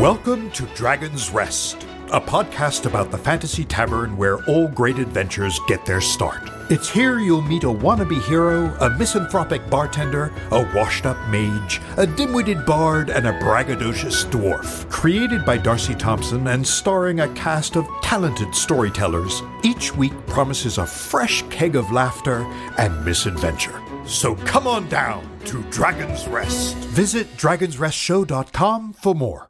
[0.00, 5.84] Welcome to Dragon's Rest, a podcast about the fantasy tavern where all great adventures get
[5.84, 6.48] their start.
[6.70, 12.06] It's here you'll meet a wannabe hero, a misanthropic bartender, a washed up mage, a
[12.06, 14.88] dim witted bard, and a braggadocious dwarf.
[14.88, 20.86] Created by Darcy Thompson and starring a cast of talented storytellers, each week promises a
[20.86, 23.82] fresh keg of laughter and misadventure.
[24.06, 26.74] So come on down to Dragon's Rest.
[26.76, 29.49] Visit dragonsrestshow.com for more.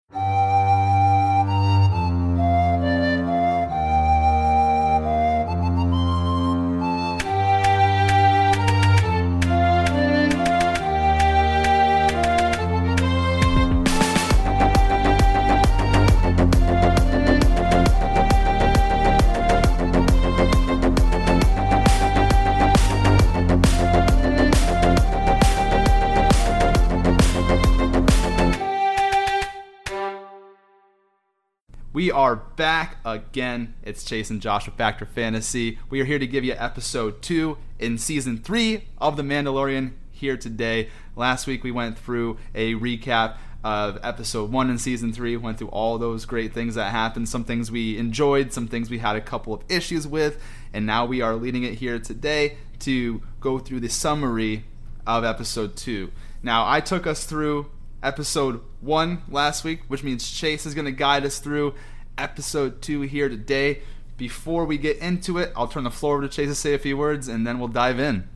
[32.11, 33.75] We are back again.
[33.85, 35.79] It's Chase and Josh with Factor Fantasy.
[35.91, 40.37] We are here to give you episode two in season three of The Mandalorian here
[40.37, 40.89] today.
[41.15, 45.69] Last week we went through a recap of episode one in season three, went through
[45.69, 49.21] all those great things that happened, some things we enjoyed, some things we had a
[49.21, 53.79] couple of issues with, and now we are leading it here today to go through
[53.79, 54.65] the summary
[55.07, 56.11] of episode two.
[56.43, 57.71] Now, I took us through
[58.03, 61.75] episode one last week, which means Chase is going to guide us through
[62.21, 63.81] episode two here today.
[64.17, 66.79] Before we get into it, I'll turn the floor over to Chase to say a
[66.79, 68.29] few words, and then we'll dive in.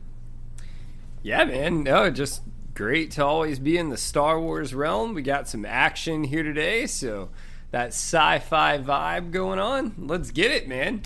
[1.21, 1.83] Yeah, man.
[1.83, 2.41] No, just
[2.73, 5.13] great to always be in the Star Wars realm.
[5.13, 7.29] We got some action here today, so
[7.71, 9.93] that sci-fi vibe going on.
[9.97, 11.03] Let's get it, man.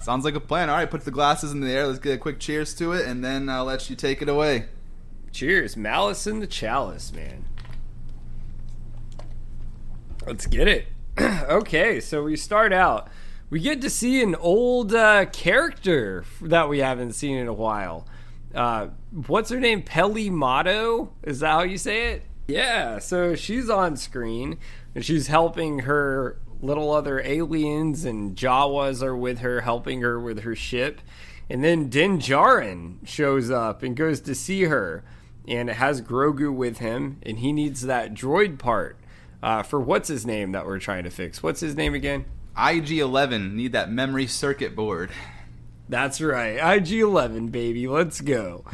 [0.00, 0.70] Sounds like a plan.
[0.70, 1.86] All right, put the glasses in the air.
[1.86, 4.66] Let's get a quick cheers to it, and then I'll let you take it away.
[5.32, 7.44] Cheers, malice in the chalice, man.
[10.26, 10.88] Let's get it.
[11.50, 13.08] okay, so we start out.
[13.50, 18.06] We get to see an old uh, character that we haven't seen in a while.
[18.54, 18.88] Uh,
[19.26, 19.82] what's her name?
[19.82, 21.12] Peli Motto?
[21.22, 22.22] Is that how you say it?
[22.48, 24.58] Yeah, so she's on screen
[24.94, 30.40] and she's helping her little other aliens and Jawas are with her, helping her with
[30.40, 31.00] her ship.
[31.50, 35.04] And then Din Djarin shows up and goes to see her
[35.46, 38.99] and has Grogu with him and he needs that droid part
[39.42, 41.42] uh, for what's his name that we're trying to fix.
[41.42, 42.24] What's his name again?
[42.56, 45.10] IG11 need that memory circuit board.
[45.88, 48.64] That's right, IG11 baby, let's go.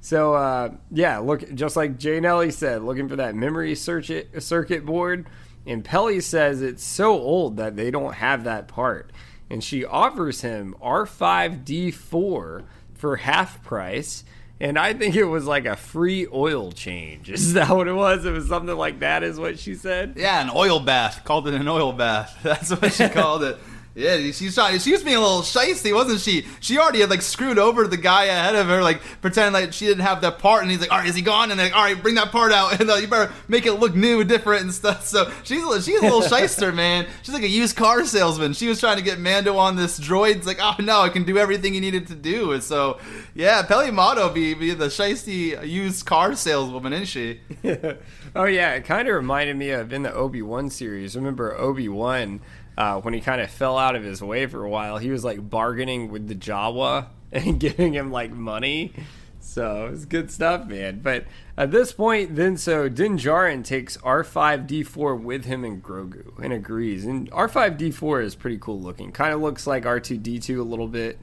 [0.00, 4.86] So uh, yeah, look, just like Jay Nelly said, looking for that memory circuit circuit
[4.86, 5.26] board.
[5.66, 9.10] And Peli says it's so old that they don't have that part,
[9.50, 14.24] and she offers him R5D4 for half price
[14.58, 17.30] and I think it was like a free oil change.
[17.30, 18.24] Is that what it was?
[18.24, 20.14] It was something like that, is what she said.
[20.16, 21.22] Yeah, an oil bath.
[21.24, 22.38] Called it an oil bath.
[22.42, 23.58] That's what she called it.
[23.96, 24.78] Yeah, she's trying.
[24.78, 26.44] She was being a little shisty, wasn't she?
[26.60, 29.86] She already had like screwed over the guy ahead of her, like pretending like she
[29.86, 30.60] didn't have that part.
[30.60, 32.30] And he's like, "All right, is he gone?" And they're like, "All right, bring that
[32.30, 35.32] part out, and uh, you better make it look new, and different, and stuff." So
[35.44, 37.06] she's a, she's a little shyster, man.
[37.22, 38.52] She's like a used car salesman.
[38.52, 40.36] She was trying to get Mando on this droid.
[40.36, 42.98] It's like, "Oh no, I can do everything he needed to do." And so,
[43.34, 47.40] yeah, Peli Motto be be the shisty used car saleswoman, isn't she?
[48.36, 51.16] oh yeah, it kind of reminded me of in the Obi Wan series.
[51.16, 52.42] Remember Obi Wan?
[52.76, 55.24] Uh, when he kind of fell out of his way for a while, he was
[55.24, 58.92] like bargaining with the Jawa and giving him like money.
[59.40, 61.00] So it's good stuff, man.
[61.00, 61.24] But
[61.56, 67.04] at this point, then so Din Djarin takes R5D4 with him and Grogu and agrees.
[67.04, 69.12] And R5D4 is pretty cool looking.
[69.12, 71.18] Kind of looks like R2D2 a little bit.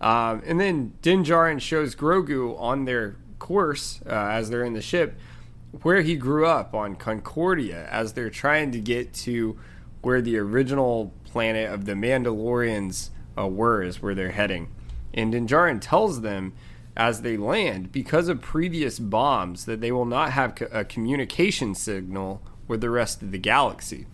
[0.00, 4.80] Um, and then Din Djarin shows Grogu on their course uh, as they're in the
[4.80, 5.18] ship
[5.82, 9.58] where he grew up on Concordia as they're trying to get to
[10.04, 14.68] where the original planet of the Mandalorians uh, were, is where they're heading.
[15.12, 16.52] And Din Djarin tells them
[16.96, 22.40] as they land, because of previous bombs, that they will not have a communication signal
[22.68, 24.06] with the rest of the galaxy.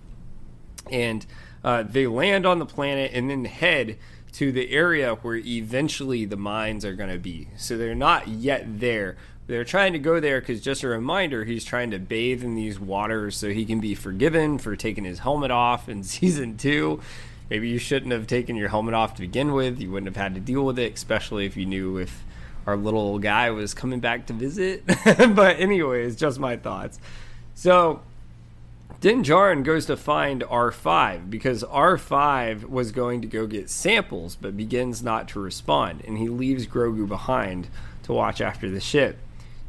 [0.91, 1.26] And
[1.62, 3.99] uh, they land on the planet and then head
[4.32, 7.49] to the area where eventually the mines are going to be.
[7.56, 11.64] So they're not yet there, they're trying to go there because, just a reminder, he's
[11.64, 15.50] trying to bathe in these waters so he can be forgiven for taking his helmet
[15.50, 17.00] off in season two.
[17.48, 19.81] Maybe you shouldn't have taken your helmet off to begin with.
[19.81, 22.25] You wouldn't have had to deal with it, especially if you knew if
[22.64, 24.84] our little guy was coming back to visit.
[25.04, 27.00] but, anyways, just my thoughts.
[27.54, 28.02] So,
[29.00, 34.56] Din Djarin goes to find R5 because R5 was going to go get samples but
[34.56, 37.69] begins not to respond, and he leaves Grogu behind
[38.02, 39.16] to watch after the ship.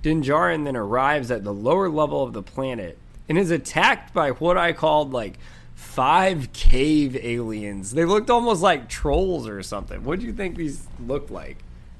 [0.01, 2.97] Din Djarin then arrives at the lower level of the planet
[3.29, 5.37] and is attacked by what I called like
[5.75, 7.91] five cave aliens.
[7.91, 10.03] They looked almost like trolls or something.
[10.03, 11.57] What do you think these looked like?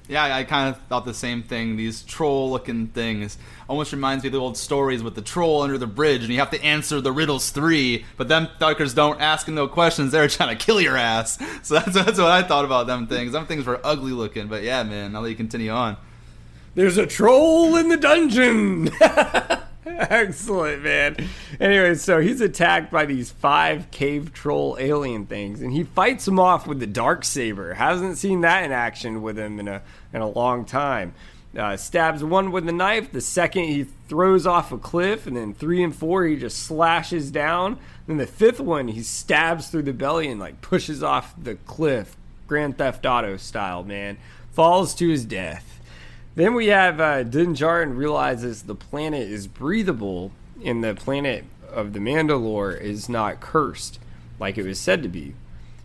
[0.07, 1.77] Yeah, I kind of thought the same thing.
[1.77, 3.37] These troll-looking things
[3.69, 6.39] almost reminds me of the old stories with the troll under the bridge, and you
[6.39, 8.03] have to answer the riddles three.
[8.17, 11.37] But them fuckers don't ask no questions; they're trying to kill your ass.
[11.63, 13.31] So that's that's what I thought about them things.
[13.31, 15.15] Them things were ugly looking, but yeah, man.
[15.15, 15.95] I'll let you continue on.
[16.73, 18.89] There's a troll in the dungeon.
[19.85, 21.17] Excellent, man.
[21.59, 26.39] Anyway, so he's attacked by these five cave troll alien things, and he fights them
[26.39, 27.73] off with the dark saber.
[27.73, 29.81] Hasn't seen that in action with him in a
[30.13, 31.13] in a long time.
[31.57, 33.11] Uh, stabs one with the knife.
[33.11, 37.31] The second he throws off a cliff, and then three and four he just slashes
[37.31, 37.77] down.
[38.07, 42.15] Then the fifth one he stabs through the belly and like pushes off the cliff,
[42.47, 43.83] Grand Theft Auto style.
[43.83, 44.17] Man,
[44.53, 45.70] falls to his death.
[46.35, 50.31] Then we have uh, Din Djarin realizes the planet is breathable
[50.63, 53.99] and the planet of the Mandalore is not cursed
[54.39, 55.35] like it was said to be.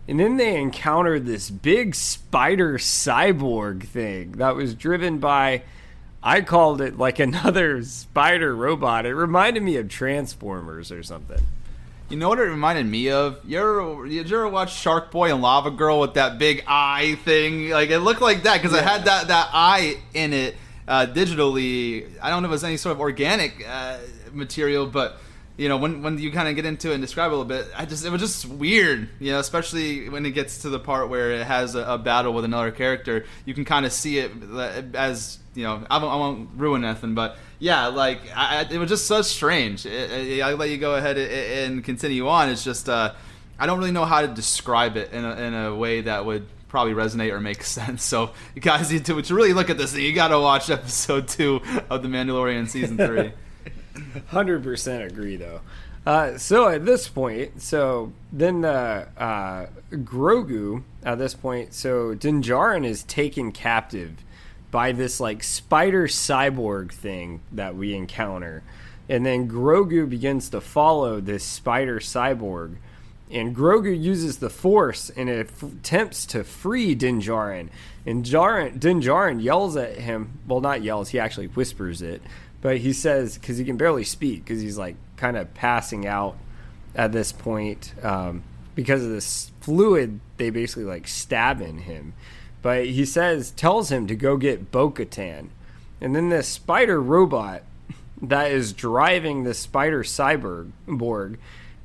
[0.09, 5.63] And then they encounter this big spider cyborg thing that was driven by,
[6.23, 9.05] I called it like another spider robot.
[9.05, 11.45] It reminded me of Transformers or something.
[12.09, 13.41] You know what it reminded me of?
[13.45, 17.19] You ever, did you ever watch Shark Boy and Lava Girl with that big eye
[17.25, 17.71] thing?
[17.71, 18.83] Like it looked like that because yeah.
[18.83, 20.55] it had that that eye in it
[20.87, 22.09] uh, digitally.
[22.23, 23.99] I don't know if it was any sort of organic uh,
[24.33, 25.19] material, but
[25.57, 27.45] you know when when you kind of get into it and describe it a little
[27.45, 29.09] bit, I just it was just weird.
[29.19, 32.33] You know, especially when it gets to the part where it has a, a battle
[32.33, 34.31] with another character, you can kind of see it
[34.95, 35.85] as you know.
[35.91, 39.87] I won't, I won't ruin nothing, but yeah, like I, it was just so strange.
[39.87, 42.49] It, it, I'll let you go ahead and continue on.
[42.49, 43.15] It's just uh,
[43.59, 46.47] I don't really know how to describe it in a, in a way that would
[46.69, 48.03] probably resonate or make sense.
[48.03, 49.95] So you guys need to, to really look at this.
[49.95, 53.33] You got to watch episode two of The Mandalorian season three.
[54.29, 55.61] Hundred percent agree, though.
[56.05, 62.43] Uh, so at this point, so then the uh, Grogu at this point, so Din
[62.43, 64.25] Djarin is taken captive
[64.77, 68.63] by this like spider cyborg thing that we encounter.
[69.09, 72.77] And then Grogu begins to follow this spider cyborg.
[73.31, 77.71] And Grogu uses the Force and attempts to free Din Djarin.
[78.05, 80.41] And Djarin, Din Djarin yells at him.
[80.47, 82.21] Well, not yells, he actually whispers it.
[82.61, 86.37] But he says, because he can barely speak, because he's like kind of passing out
[86.95, 87.95] at this point.
[88.03, 88.43] Um,
[88.75, 92.13] because of this fluid, they basically like stab in him.
[92.67, 95.51] But he says, tells him to go get Bo Katan.
[96.01, 97.63] And then this spider robot
[98.21, 101.37] that is driving the spider cyborg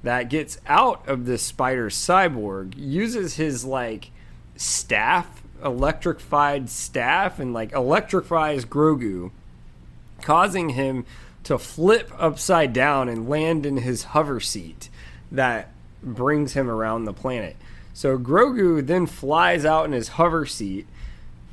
[0.02, 4.10] that gets out of the spider cyborg uses his like
[4.56, 9.30] staff, electrified staff, and like electrifies Grogu,
[10.24, 11.06] causing him
[11.44, 14.90] to flip upside down and land in his hover seat
[15.32, 15.70] that
[16.02, 17.56] brings him around the planet.
[17.94, 20.88] So Grogu then flies out in his hover seat,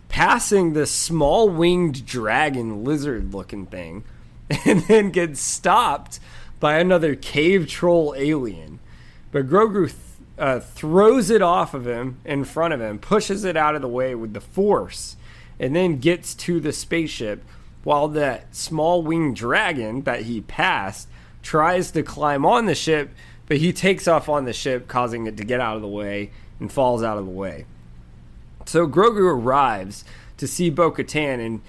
[0.08, 4.04] passing the small winged dragon lizard looking thing,
[4.64, 6.20] and then gets stopped
[6.60, 8.78] by another cave troll alien.
[9.30, 9.96] But Grogu th-
[10.38, 13.88] uh, throws it off of him in front of him, pushes it out of the
[13.88, 15.16] way with the force,
[15.58, 17.42] and then gets to the spaceship
[17.84, 21.08] while that small winged dragon that he passed
[21.42, 23.10] tries to climb on the ship
[23.48, 26.30] but he takes off on the ship, causing it to get out of the way
[26.60, 27.64] and falls out of the way.
[28.66, 30.04] So Grogu arrives
[30.36, 31.60] to see Bo Katan, and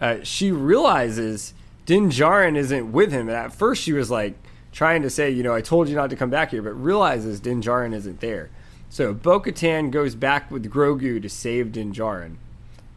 [0.00, 1.54] uh, she realizes
[1.86, 3.28] Din Djarin isn't with him.
[3.28, 4.34] And at first, she was like
[4.72, 7.40] trying to say, you know, I told you not to come back here, but realizes
[7.40, 8.50] Din Djarin isn't there.
[8.90, 12.36] So Bo Katan goes back with Grogu to save Din Djarin.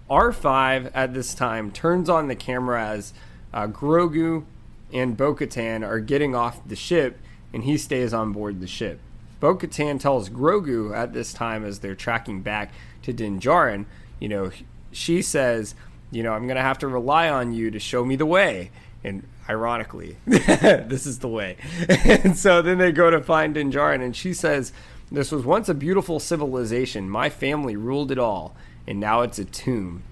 [0.10, 3.14] R5 at this time turns on the camera as
[3.54, 4.46] uh, Grogu
[4.92, 7.20] and Bo Katan are getting off the ship
[7.54, 9.00] and he stays on board the ship.
[9.40, 13.86] Bo Katan tells Grogu at this time as they're tracking back to Din Djarin,
[14.20, 14.52] you know,
[14.92, 15.74] she says,
[16.12, 18.70] you know, I'm going to have to rely on you to show me the way.
[19.04, 21.58] And ironically, this is the way.
[21.90, 24.72] and so then they go to find Din Djarin, and she says,
[25.12, 27.10] This was once a beautiful civilization.
[27.10, 28.56] My family ruled it all,
[28.86, 30.04] and now it's a tomb.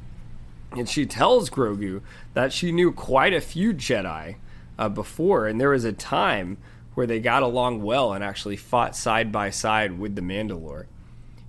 [0.71, 2.01] And she tells Grogu
[2.33, 4.35] that she knew quite a few Jedi
[4.79, 6.57] uh, before, and there was a time
[6.99, 10.85] where they got along well and actually fought side by side with the Mandalore.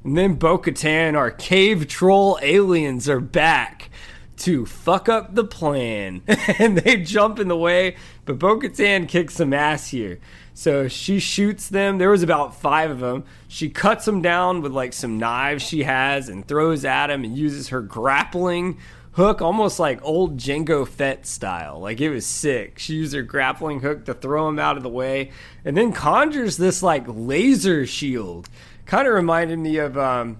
[0.04, 3.90] And then Bo Katan, our cave troll aliens, are back
[4.36, 6.22] to fuck up the plan.
[6.60, 10.20] and they jump in the way, but Bo Katan kicks some ass here.
[10.54, 11.98] So she shoots them.
[11.98, 13.24] There was about five of them.
[13.48, 17.36] She cuts them down with like some knives she has and throws at them and
[17.36, 18.78] uses her grappling
[19.12, 21.80] hook almost like old Jango Fett style.
[21.80, 22.78] Like it was sick.
[22.78, 25.30] She used her grappling hook to throw him out of the way
[25.64, 28.48] and then conjures this like laser shield.
[28.86, 30.38] Kind of reminded me of um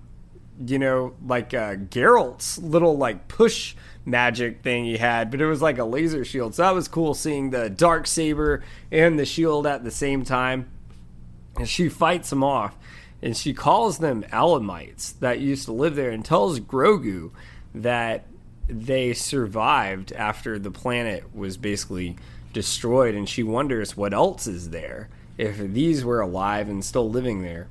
[0.65, 3.75] you know, like uh Geralt's little like push
[4.05, 6.55] magic thing he had, but it was like a laser shield.
[6.55, 10.71] So that was cool seeing the dark saber and the shield at the same time.
[11.57, 12.77] And she fights him off
[13.23, 17.33] and she calls them Alamites that used to live there and tells Grogu
[17.75, 18.27] that
[18.71, 22.17] they survived after the planet was basically
[22.53, 25.09] destroyed and she wonders what else is there
[25.39, 27.69] if these were alive and still living there.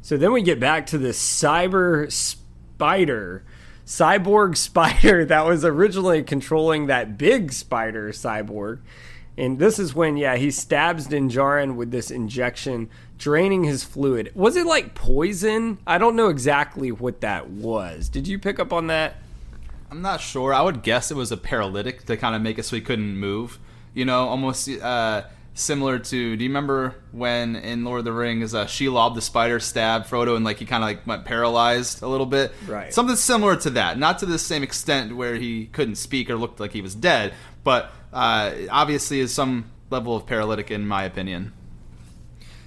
[0.00, 3.44] So then we get back to this cyber spider,
[3.86, 8.80] cyborg spider that was originally controlling that big spider cyborg.
[9.36, 12.88] And this is when, yeah, he stabs Din Djarin with this injection,
[13.18, 14.30] draining his fluid.
[14.34, 15.78] Was it like poison?
[15.86, 18.08] I don't know exactly what that was.
[18.08, 19.16] Did you pick up on that?
[19.94, 20.52] I'm not sure.
[20.52, 23.16] I would guess it was a paralytic to kind of make it so he couldn't
[23.16, 23.60] move.
[23.94, 25.22] You know, almost uh,
[25.54, 26.36] similar to.
[26.36, 30.34] Do you remember when in Lord of the Rings, uh, Shelob the spider stabbed Frodo
[30.34, 32.52] and like he kind of like went paralyzed a little bit?
[32.66, 32.92] Right.
[32.92, 33.96] Something similar to that.
[33.96, 37.32] Not to the same extent where he couldn't speak or looked like he was dead,
[37.62, 41.52] but uh, obviously is some level of paralytic in my opinion.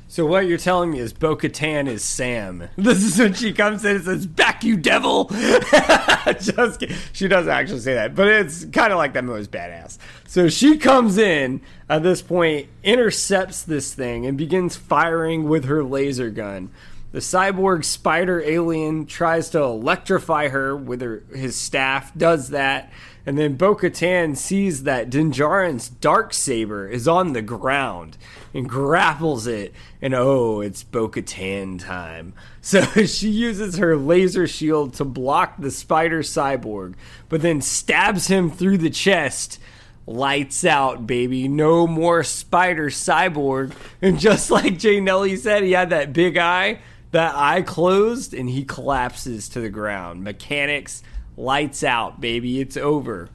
[0.09, 2.69] So what you're telling me is Bo Katan is Sam.
[2.77, 5.25] This is when she comes in and says, "Back you devil."
[6.39, 6.95] Just kidding.
[7.11, 9.97] she doesn't actually say that, but it's kind of like that movie's badass.
[10.25, 11.59] So she comes in
[11.89, 16.71] at this point, intercepts this thing, and begins firing with her laser gun.
[17.11, 22.91] The cyborg spider alien tries to electrify her with her, his staff, does that,
[23.25, 28.17] and then Bo Katan sees that Din Djarin's dark saber is on the ground
[28.57, 29.71] and grapples it,
[30.01, 32.33] and oh, it's Bo Katan time.
[32.59, 36.95] So she uses her laser shield to block the spider cyborg,
[37.29, 39.57] but then stabs him through the chest.
[40.05, 41.47] Lights out, baby.
[41.47, 43.71] No more spider cyborg.
[44.01, 46.79] And just like Jay Nelly said, he had that big eye.
[47.11, 50.25] That eye closed and he collapses to the ground.
[50.25, 51.03] Mechanics,
[51.37, 52.59] lights out, baby.
[52.59, 53.29] It's over.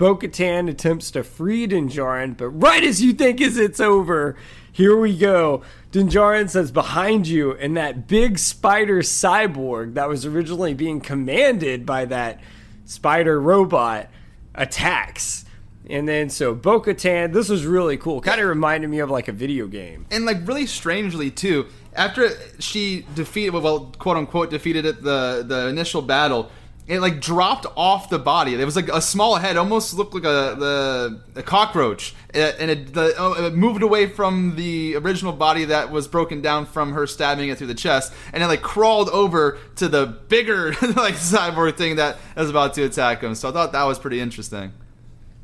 [0.00, 4.34] Bo Katan attempts to free Din Djarin, but right as you think is it's over,
[4.72, 5.60] here we go.
[5.92, 11.84] Din Djarin says behind you, and that big spider cyborg that was originally being commanded
[11.84, 12.40] by that
[12.86, 14.08] spider robot
[14.54, 15.44] attacks.
[15.90, 18.22] And then so Bo Katan, this was really cool.
[18.22, 20.06] Kind of reminded me of like a video game.
[20.10, 25.66] and like really strangely too after she defeated well quote unquote defeated it the the
[25.68, 26.50] initial battle
[26.90, 30.24] it like dropped off the body It was like a small head almost looked like
[30.24, 35.32] a the a cockroach Uh, and it, the, oh, it moved away from the original
[35.32, 38.62] body that was broken down from her stabbing it through the chest and it like
[38.62, 43.48] crawled over to the bigger like cyborg thing that was about to attack him so
[43.48, 44.72] i thought that was pretty interesting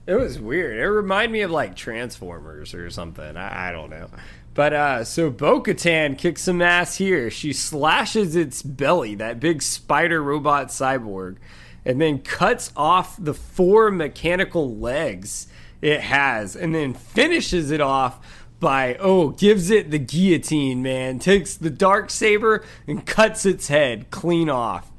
[0.07, 0.79] It was weird.
[0.79, 3.37] It reminded me of like Transformers or something.
[3.37, 4.09] I, I don't know.
[4.57, 7.31] But uh, so Bo Katan kicks some ass here.
[7.31, 11.37] She slashes its belly, that big spider robot cyborg,
[11.85, 15.47] and then cuts off the four mechanical legs
[15.83, 18.19] it has, and then finishes it off
[18.59, 21.19] by oh, gives it the guillotine, man.
[21.19, 24.91] Takes the dark saber and cuts its head clean off.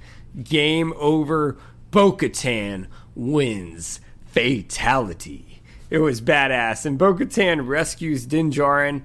[0.44, 1.58] Game over.
[1.90, 2.86] Bo Katan
[3.16, 4.02] wins.
[4.28, 5.64] Fatality.
[5.90, 6.86] It was badass.
[6.86, 9.02] And Bo Katan rescues Din Djarin,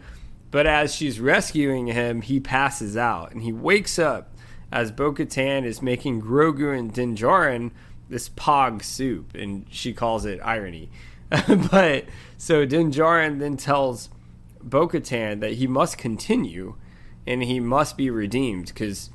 [0.52, 4.32] but as she's rescuing him, he passes out and he wakes up
[4.70, 7.72] as Bo Katan is making Grogu and Din Djarin
[8.08, 10.90] this pog soup, and she calls it irony.
[11.70, 12.04] but
[12.38, 14.10] so Din Djarin then tells
[14.62, 16.76] Bo Katan that he must continue
[17.26, 19.10] and he must be redeemed because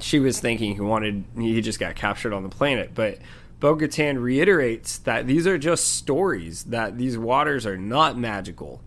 [0.00, 3.18] she was thinking he wanted he just got captured on the planet but
[3.60, 8.80] Bo-Katan reiterates that these are just stories that these waters are not magical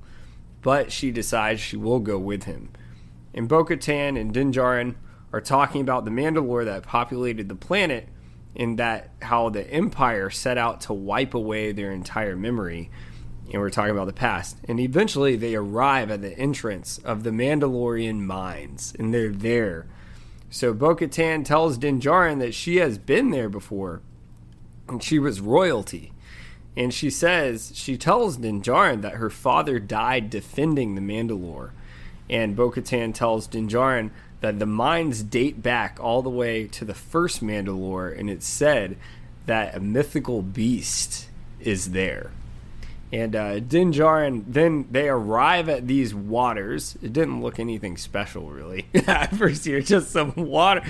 [0.62, 2.70] but she decides she will go with him
[3.34, 4.96] and Bo-Katan and Din Djarin
[5.34, 8.08] are talking about the Mandalore that populated the planet
[8.56, 12.89] and that how the empire set out to wipe away their entire memory
[13.51, 14.58] and we're talking about the past.
[14.68, 19.88] And eventually they arrive at the entrance of the Mandalorian mines, and they're there.
[20.50, 24.01] So Bo Katan tells Din Djarin that she has been there before,
[24.88, 26.13] and she was royalty.
[26.75, 31.72] And she says, she tells Din Djarin that her father died defending the Mandalore.
[32.30, 36.86] And Bo Katan tells Din Djarin that the mines date back all the way to
[36.86, 38.98] the first Mandalore, and it's said
[39.46, 41.28] that a mythical beast
[41.60, 42.32] is there.
[43.13, 46.98] And uh, Din Djarin, then they arrive at these waters.
[47.01, 50.82] It didn't look anything special, really, at first here, just some water.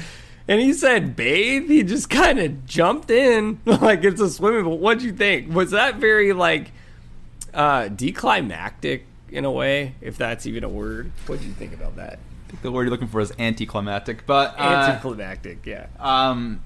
[0.47, 1.67] And he said bathe.
[1.69, 4.77] He just kind of jumped in like it's a swimming pool.
[4.77, 5.53] What'd you think?
[5.53, 6.71] Was that very like
[7.53, 11.11] uh declimactic in a way, if that's even a word?
[11.25, 12.19] What'd you think about that?
[12.47, 15.87] I think the word you're looking for is anticlimactic, but uh, Anticlimactic, yeah.
[15.99, 16.61] um,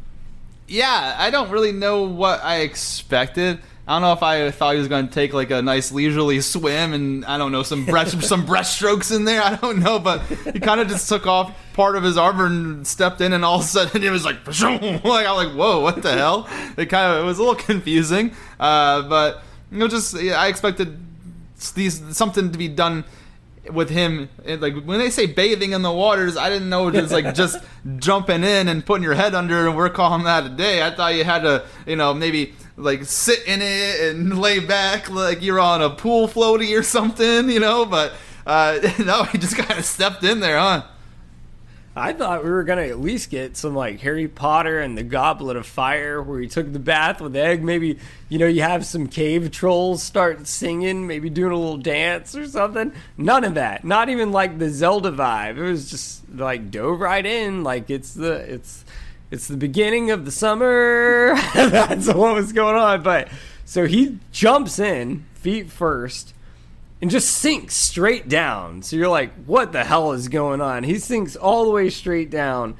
[0.67, 3.59] yeah, I don't really know what I expected.
[3.87, 6.41] I don't know if I thought he was going to take like a nice leisurely
[6.41, 9.41] swim and I don't know some breast some breaststrokes in there.
[9.43, 12.87] I don't know, but he kind of just took off part of his armor and
[12.87, 16.01] stepped in, and all of a sudden it was like, like I'm like, whoa, what
[16.01, 16.49] the hell?
[16.77, 20.47] It kind of it was a little confusing, uh, but you know, just yeah, I
[20.47, 20.97] expected
[21.75, 23.03] these something to be done
[23.71, 26.93] with him it- like when they say bathing in the waters i didn't know it
[26.93, 27.57] was like just
[27.97, 31.15] jumping in and putting your head under and we're calling that a day i thought
[31.15, 35.59] you had to you know maybe like sit in it and lay back like you're
[35.59, 38.13] on a pool floaty or something you know but
[38.45, 40.83] uh no he just kind of stepped in there huh
[41.97, 45.55] I thought we were gonna at least get some like Harry Potter and the Goblet
[45.55, 47.63] of Fire, where he took the bath with egg.
[47.63, 52.35] Maybe you know you have some cave trolls start singing, maybe doing a little dance
[52.35, 52.91] or something.
[53.17, 53.85] None of that.
[53.85, 55.55] Not even like the Zelda vibe.
[55.55, 58.83] It was just like dove right in, like it's the it's
[59.31, 61.35] it's the beginning of the summer.
[61.53, 63.03] That's what was going on.
[63.03, 63.29] But
[63.65, 66.33] so he jumps in feet first
[67.01, 68.81] and just sinks straight down.
[68.81, 70.83] So you're like, what the hell is going on?
[70.83, 72.75] He sinks all the way straight down,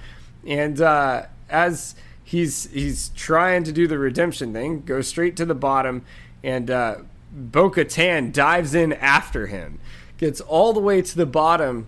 [0.45, 5.55] and uh, as he's he's trying to do the redemption thing, goes straight to the
[5.55, 6.05] bottom,
[6.43, 6.97] and uh,
[7.31, 9.79] Bo-Katan dives in after him,
[10.17, 11.87] gets all the way to the bottom.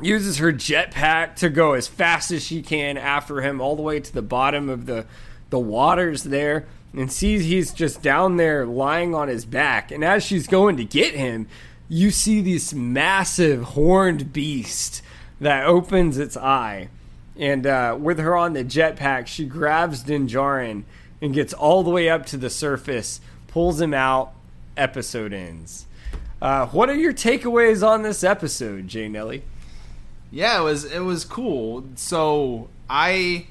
[0.00, 4.00] Uses her jetpack to go as fast as she can after him, all the way
[4.00, 5.06] to the bottom of the
[5.50, 9.90] the waters there and sees he's just down there lying on his back.
[9.90, 11.48] And as she's going to get him,
[11.88, 15.02] you see this massive horned beast
[15.40, 16.88] that opens its eye.
[17.36, 20.84] And uh, with her on the jetpack, she grabs Din Djarin
[21.20, 24.32] and gets all the way up to the surface, pulls him out.
[24.76, 25.86] Episode ends.
[26.42, 29.44] Uh, what are your takeaways on this episode, Jay Nelly?
[30.34, 31.84] Yeah, it was it was cool.
[31.94, 33.46] So I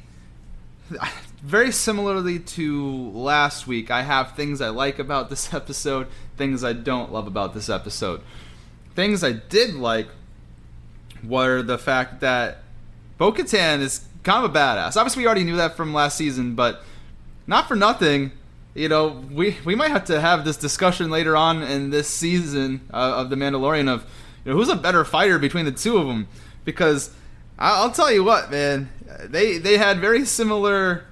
[1.42, 6.74] very similarly to last week, I have things I like about this episode, things I
[6.74, 8.20] don't love about this episode.
[8.96, 10.10] Things I did like
[11.24, 12.58] were the fact that
[13.18, 14.98] Bo-Katan is kind of a badass.
[14.98, 16.84] Obviously, we already knew that from last season, but
[17.48, 18.34] not for nothing.
[18.76, 22.82] You know, we we might have to have this discussion later on in this season
[22.94, 24.06] uh, of the Mandalorian of
[24.44, 26.28] you know who's a better fighter between the two of them
[26.66, 27.12] because
[27.58, 28.90] I'll tell you what, man,
[29.26, 31.06] they they had very similar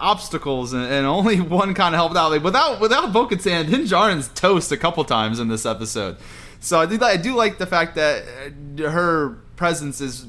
[0.00, 2.30] obstacles and, and only one kind of helped out.
[2.30, 6.16] Like without without Bo-Katan, Din Djarin's toast a couple times in this episode.
[6.60, 8.24] So I do I do like the fact that
[8.78, 10.26] uh, her presence is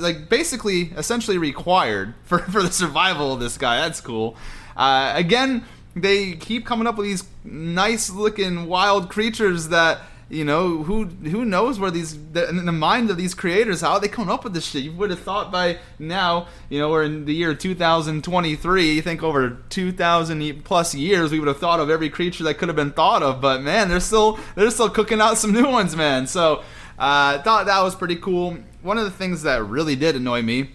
[0.00, 3.78] like basically essentially required for, for the survival of this guy.
[3.78, 4.36] That's cool.
[4.76, 10.00] Uh, again, they keep coming up with these nice looking wild creatures that
[10.32, 13.98] you know who who knows where these the, in the mind of these creators how
[13.98, 14.82] they come up with this shit.
[14.82, 18.92] You would have thought by now, you know, we're in the year 2023.
[18.92, 22.70] You think over 2,000 plus years, we would have thought of every creature that could
[22.70, 23.42] have been thought of.
[23.42, 26.26] But man, they're still they're still cooking out some new ones, man.
[26.26, 26.62] So
[26.98, 28.56] I uh, thought that was pretty cool.
[28.80, 30.70] One of the things that really did annoy me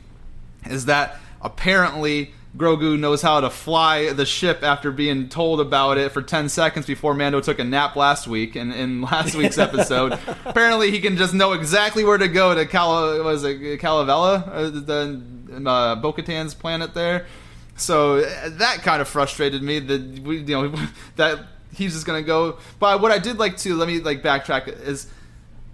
[0.68, 6.12] is that apparently Grogu knows how to fly the ship after being told about it
[6.12, 10.14] for 10 seconds before Mando took a nap last week in, in last week's episode.
[10.46, 14.70] apparently he can just know exactly where to go to Cal was it Kalevala, uh,
[14.70, 15.22] the
[15.66, 17.28] uh, Bo-Katan's planet there.
[17.76, 20.74] So uh, that kind of frustrated me that we you know
[21.16, 21.40] that
[21.74, 22.58] he's just going to go.
[22.80, 25.08] But what I did like to let me like backtrack is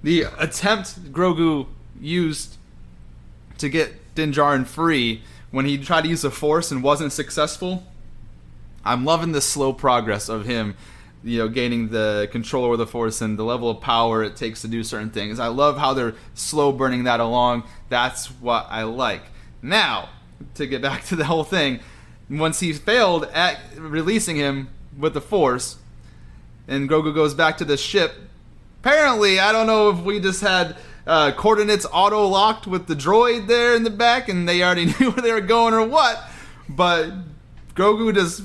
[0.04, 1.68] the attempt Grogu
[2.00, 2.58] used
[3.60, 5.22] to get Din Djarin free
[5.54, 7.84] when he tried to use the Force and wasn't successful.
[8.84, 10.76] I'm loving the slow progress of him,
[11.24, 14.64] you know, gaining the control over the Force and the level of power it takes
[14.64, 15.40] to do certain things.
[15.40, 17.66] I love how they're slow burning that along.
[17.90, 19.22] That's what I like.
[19.62, 20.10] Now,
[20.56, 21.82] to get back to the whole thing,
[22.32, 25.78] once he failed at releasing him with the Force,
[26.68, 28.16] and Grogu goes back to the ship.
[28.82, 33.48] Apparently, I don't know if we just had uh, coordinates auto locked with the droid
[33.48, 36.24] there in the back, and they already knew where they were going or what.
[36.70, 37.12] But
[37.76, 38.44] Grogu just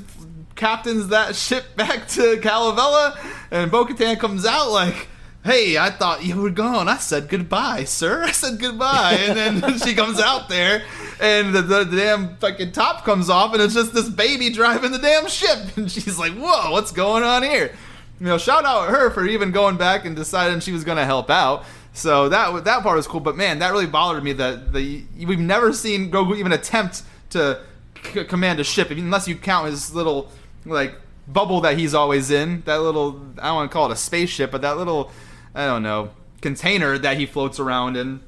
[0.56, 3.18] captains that ship back to Kalevala,
[3.50, 5.08] and Bo-Katan comes out like,
[5.44, 6.88] "Hey, I thought you were gone.
[6.88, 8.24] I said goodbye, sir.
[8.24, 10.82] I said goodbye." And then she comes out there,
[11.20, 14.90] and the, the, the damn fucking top comes off, and it's just this baby driving
[14.90, 17.74] the damn ship, and she's like, "Whoa, what's going on here?"
[18.20, 21.04] You know, shout out her for even going back and deciding she was going to
[21.04, 21.64] help out.
[21.92, 23.20] So that that part was cool.
[23.20, 27.60] But man, that really bothered me that the we've never seen Grogu even attempt to
[28.02, 30.30] c- command a ship, unless you count his little
[30.64, 30.94] like
[31.26, 32.62] bubble that he's always in.
[32.62, 35.10] That little I don't want to call it a spaceship, but that little
[35.54, 38.20] I don't know container that he floats around in.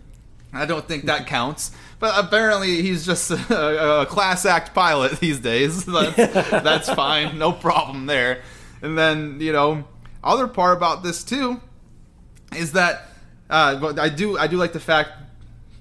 [0.53, 1.71] I don't think that counts.
[2.01, 5.85] But apparently he's just a, a class act pilot these days.
[5.87, 6.17] That's,
[6.51, 8.43] that's fine, no problem there.
[8.83, 9.85] And then you know,
[10.25, 11.61] other part about this too
[12.57, 13.10] is that
[13.51, 15.11] uh, I do I do like the fact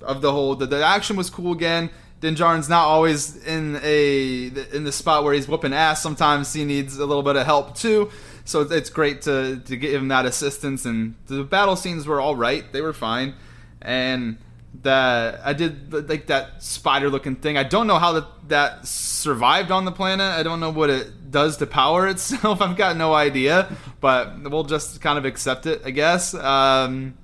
[0.01, 1.89] of the whole the, the action was cool again.
[2.19, 6.01] Din Djarin's not always in a in the spot where he's whooping ass.
[6.01, 8.10] Sometimes he needs a little bit of help too.
[8.43, 10.86] So it's great to to give him that assistance.
[10.86, 13.36] And the battle scenes were all right; they were fine.
[13.82, 14.38] And
[14.82, 17.58] that I did like that spider looking thing.
[17.58, 20.25] I don't know how that that survived on the planet.
[20.25, 22.62] I don't know what it does to power itself.
[22.62, 26.34] I've got no idea, but we'll just kind of accept it, I guess.
[26.34, 27.17] Um,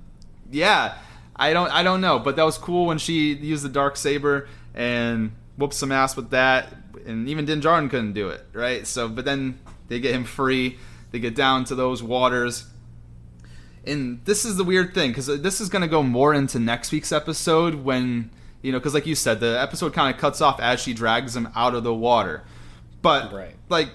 [0.50, 0.94] yeah,
[1.34, 4.48] I don't I don't know, but that was cool when she used the dark saber
[4.74, 6.74] and whooped some ass with that.
[7.06, 8.86] And even Din Djarin couldn't do it, right?
[8.86, 10.78] So, but then they get him free.
[11.12, 12.66] They get down to those waters
[13.84, 16.58] and this is the weird thing because uh, this is going to go more into
[16.58, 18.30] next week's episode when
[18.62, 21.36] you know because like you said the episode kind of cuts off as she drags
[21.36, 22.42] him out of the water
[23.02, 23.54] but Right.
[23.68, 23.90] like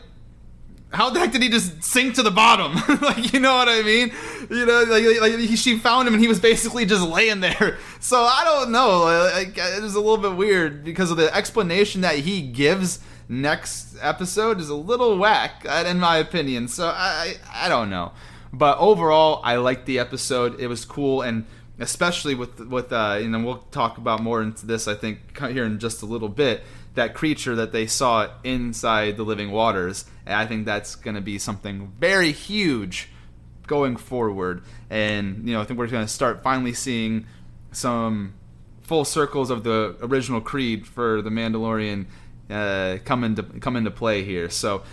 [0.94, 3.82] how the heck did he just sink to the bottom like you know what i
[3.82, 4.12] mean
[4.50, 7.78] you know like, like he, she found him and he was basically just laying there
[8.00, 9.02] so i don't know
[9.34, 13.00] like it was a little bit weird because of the explanation that he gives
[13.30, 18.12] next episode is a little whack uh, in my opinion so i i, don't know
[18.54, 20.60] but overall, I liked the episode.
[20.60, 21.46] It was cool, and
[21.80, 24.88] especially with with uh, you know we'll talk about more into this.
[24.88, 26.64] I think here in just a little bit.
[26.96, 31.22] That creature that they saw inside the living waters, and I think that's going to
[31.22, 33.10] be something very huge
[33.66, 34.64] going forward.
[34.90, 37.26] And you know, I think we're going to start finally seeing
[37.72, 38.34] some
[38.82, 42.08] full circles of the original creed for the Mandalorian
[42.50, 44.50] uh, come into come into play here.
[44.50, 44.84] So,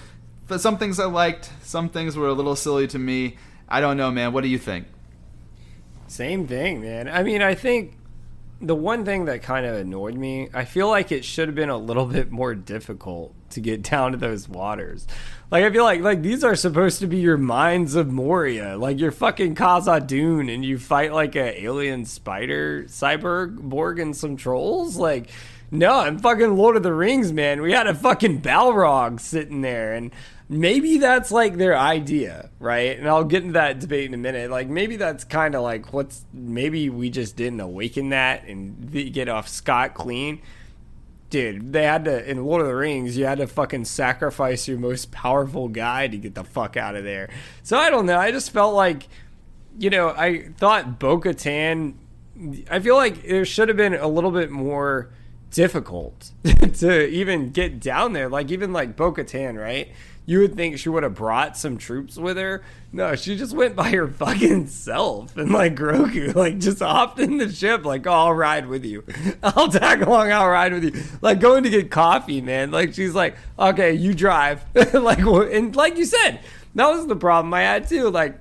[0.47, 3.37] but some things I liked, some things were a little silly to me.
[3.69, 4.33] I don't know, man.
[4.33, 4.87] What do you think?
[6.07, 7.09] Same thing, man.
[7.09, 7.98] I mean, I think
[8.61, 11.69] the one thing that kind of annoyed me, I feel like it should have been
[11.69, 15.07] a little bit more difficult to get down to those waters.
[15.51, 18.77] Like I feel like like these are supposed to be your mines of Moria.
[18.77, 24.37] Like you're fucking Khazad-dûm and you fight like a alien spider cyborg Borg and some
[24.37, 24.97] trolls.
[24.97, 25.31] Like
[25.71, 27.61] no, I'm fucking Lord of the Rings, man.
[27.61, 30.11] We had a fucking Balrog sitting there and
[30.49, 32.99] maybe that's like their idea, right?
[32.99, 34.51] And I'll get into that debate in a minute.
[34.51, 39.29] Like maybe that's kind of like what's maybe we just didn't awaken that and get
[39.29, 40.41] off scot clean.
[41.31, 44.79] Dude, they had to in Lord of the Rings, you had to fucking sacrifice your
[44.79, 47.29] most powerful guy to get the fuck out of there.
[47.63, 48.19] So I don't know.
[48.19, 49.09] I just felt like
[49.79, 51.95] you know, I thought Bo Katan
[52.71, 55.11] I feel like there should have been a little bit more
[55.51, 56.31] difficult
[56.75, 58.29] to even get down there.
[58.29, 59.89] Like even like Bo Katan, right?
[60.29, 62.63] You would think she would have brought some troops with her.
[62.93, 67.39] No, she just went by her fucking self and like Grogu, like just hopped in
[67.39, 69.05] the ship, like, oh, I'll ride with you.
[69.43, 71.03] I'll tag along, I'll ride with you.
[71.23, 72.71] Like going to get coffee, man.
[72.71, 74.67] Like she's like, okay, you drive.
[74.93, 76.41] like and like you said,
[76.75, 78.11] that was the problem I had too.
[78.11, 78.39] Like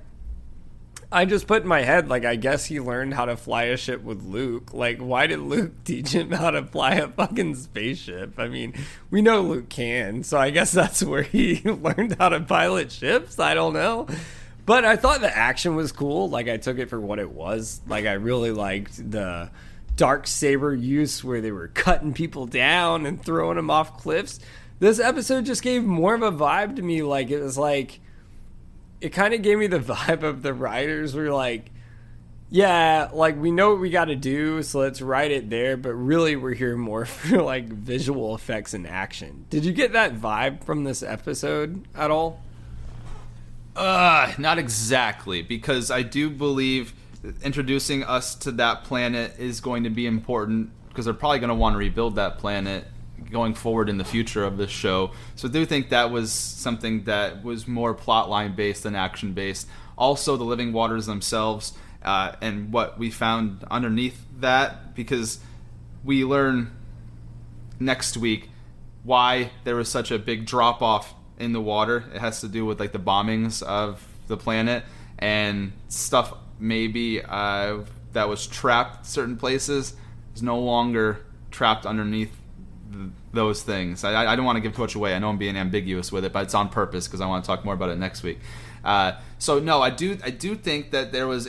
[1.10, 3.78] I just put in my head, like, I guess he learned how to fly a
[3.78, 4.74] ship with Luke.
[4.74, 8.38] Like, why did Luke teach him how to fly a fucking spaceship?
[8.38, 8.74] I mean,
[9.10, 13.38] we know Luke can, so I guess that's where he learned how to pilot ships.
[13.38, 14.06] I don't know.
[14.66, 16.28] But I thought the action was cool.
[16.28, 17.80] Like, I took it for what it was.
[17.86, 19.50] Like, I really liked the
[19.96, 24.40] dark saber use where they were cutting people down and throwing them off cliffs.
[24.78, 27.00] This episode just gave more of a vibe to me.
[27.00, 28.00] Like, it was like
[29.00, 31.70] it kind of gave me the vibe of the writers were like,
[32.50, 35.76] yeah, like we know what we got to do, so let's write it there.
[35.76, 39.46] But really, we're here more for like visual effects and action.
[39.50, 42.42] Did you get that vibe from this episode at all?
[43.76, 46.94] Uh, not exactly, because I do believe
[47.42, 51.54] introducing us to that planet is going to be important because they're probably going to
[51.54, 52.86] want to rebuild that planet
[53.30, 55.10] going forward in the future of this show.
[55.36, 59.68] So I do think that was something that was more plotline based than action based.
[59.96, 65.40] Also, the living waters themselves uh, and what we found underneath that, because
[66.04, 66.70] we learn
[67.80, 68.48] next week
[69.02, 72.04] why there was such a big drop off in the water.
[72.14, 74.84] It has to do with like the bombings of the planet
[75.18, 77.78] and stuff maybe uh,
[78.12, 79.94] that was trapped certain places
[80.34, 82.36] is no longer trapped underneath
[82.92, 84.04] th- those things.
[84.04, 85.14] I, I don't want to give too much away.
[85.14, 87.46] I know I'm being ambiguous with it, but it's on purpose because I want to
[87.46, 88.38] talk more about it next week.
[88.84, 91.48] Uh, so no, I do I do think that there was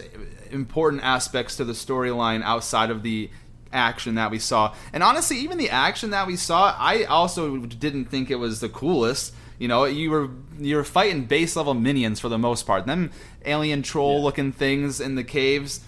[0.51, 3.29] important aspects to the storyline outside of the
[3.71, 4.73] action that we saw.
[4.93, 8.69] And honestly, even the action that we saw, I also didn't think it was the
[8.69, 9.33] coolest.
[9.57, 12.85] You know, you were you were fighting base level minions for the most part.
[12.85, 13.11] Them
[13.45, 15.81] alien troll looking things in the caves.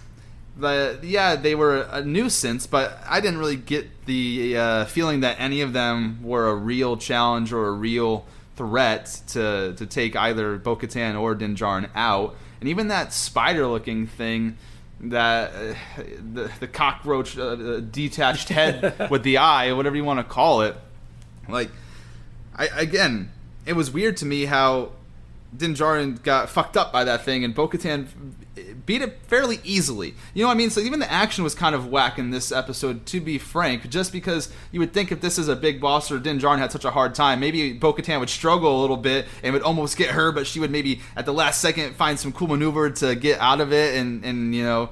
[0.58, 5.40] The yeah, they were a nuisance, but I didn't really get the uh, feeling that
[5.40, 10.58] any of them were a real challenge or a real threat to to take either
[10.58, 12.36] Bo-Katan or Din Djarin out.
[12.60, 14.58] And even that spider-looking thing,
[15.00, 15.74] that uh,
[16.34, 20.76] the the cockroach uh, detached head with the eye, whatever you want to call it,
[21.50, 21.72] like
[22.56, 23.32] I again,
[23.66, 24.92] it was weird to me how
[25.56, 28.08] Din Djarin got fucked up by that thing, and Bo-Katan
[28.86, 30.16] beat it fairly easily.
[30.34, 30.70] You know what I mean?
[30.70, 34.12] So even the action was kind of whack in this episode, to be frank, just
[34.12, 36.86] because you would think if this is a big boss or Din Djarin had such
[36.86, 40.32] a hard time, maybe Bo-Katan would struggle a little bit and would almost get her,
[40.32, 43.62] but she would maybe at the last second find some cool maneuver to get out
[43.62, 44.90] of it and, and you know,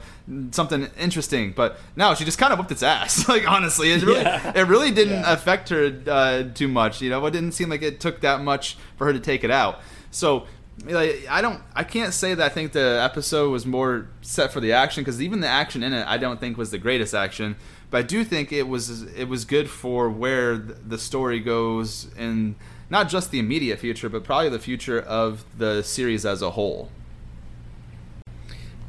[0.52, 1.54] something interesting.
[1.56, 3.28] But no, she just kind of whipped its ass.
[3.30, 4.52] like honestly, it really, yeah.
[4.56, 5.34] it really didn't yeah.
[5.34, 7.02] affect her uh, too much.
[7.02, 9.52] You know, it didn't seem like it took that much for her to take it
[9.52, 9.80] out.
[10.12, 10.47] So
[10.85, 14.59] like I don't I can't say that I think the episode was more set for
[14.59, 17.55] the action because even the action in it I don't think was the greatest action
[17.89, 22.55] but I do think it was it was good for where the story goes in
[22.89, 26.89] not just the immediate future but probably the future of the series as a whole.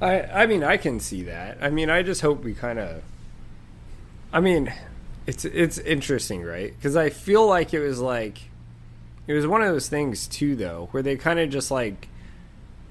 [0.01, 1.59] I I mean I can see that.
[1.61, 3.03] I mean I just hope we kind of
[4.33, 4.73] I mean
[5.27, 6.75] it's it's interesting, right?
[6.81, 8.50] Cuz I feel like it was like
[9.31, 12.09] it was one of those things too, though, where they kind of just like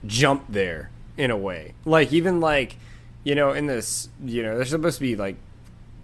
[0.06, 1.74] jump there in a way.
[1.84, 2.78] Like even like
[3.26, 5.36] you know in this, you know, they're supposed to be like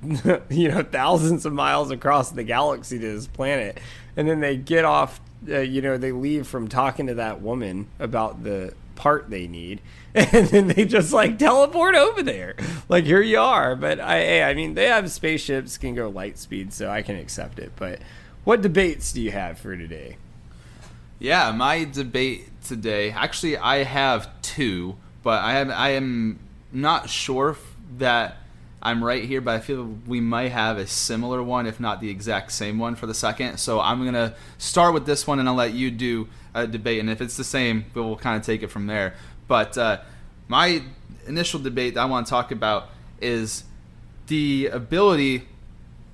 [0.50, 3.80] you know thousands of miles across the galaxy to this planet,
[4.18, 5.22] and then they get off.
[5.50, 9.82] Uh, you know, they leave from talking to that woman about the part they need
[10.16, 12.56] and then they just like teleport over there
[12.88, 16.72] like here you are but i i mean they have spaceships can go light speed
[16.72, 18.00] so i can accept it but
[18.46, 20.16] what debates do you have for today
[21.20, 23.12] yeah, my debate today.
[23.12, 26.40] Actually, I have two, but I am I am
[26.72, 27.58] not sure
[27.98, 28.38] that
[28.82, 32.10] I'm right here, but I feel we might have a similar one, if not the
[32.10, 33.58] exact same one, for the second.
[33.58, 37.00] So I'm gonna start with this one, and I'll let you do a debate.
[37.00, 39.16] And if it's the same, we'll kind of take it from there.
[39.48, 40.02] But uh,
[40.48, 40.84] my
[41.28, 42.90] initial debate that I want to talk about
[43.22, 43.64] is
[44.28, 45.48] the ability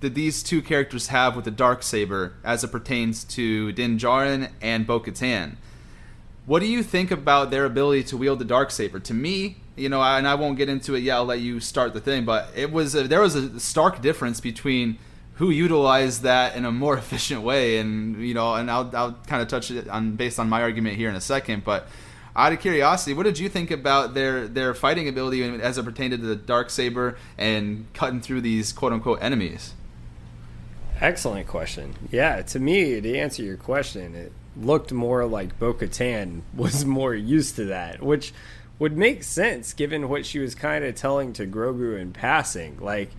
[0.02, 4.52] that these two characters have with the dark saber as it pertains to Din Djarin
[4.62, 5.56] and Bo-Katan.
[6.46, 9.00] What do you think about their ability to wield the dark saber?
[9.00, 11.16] To me, you know, and I won't get into it yet.
[11.16, 14.42] I'll let you start the thing, but it was a, there was a stark difference
[14.42, 14.98] between
[15.36, 19.42] who utilized that in a more efficient way, and you know, and I'll I'll kind
[19.42, 21.88] of touch it on based on my argument here in a second, but
[22.36, 26.12] out of curiosity, what did you think about their their fighting ability as it pertained
[26.12, 29.74] to the dark saber and cutting through these quote unquote enemies?
[31.02, 31.96] Excellent question.
[32.12, 37.16] Yeah, to me, to answer your question, it looked more like Bo Katan was more
[37.16, 38.34] used to that, which
[38.78, 42.78] would make sense given what she was kind of telling to Grogu in passing.
[42.80, 43.10] Like,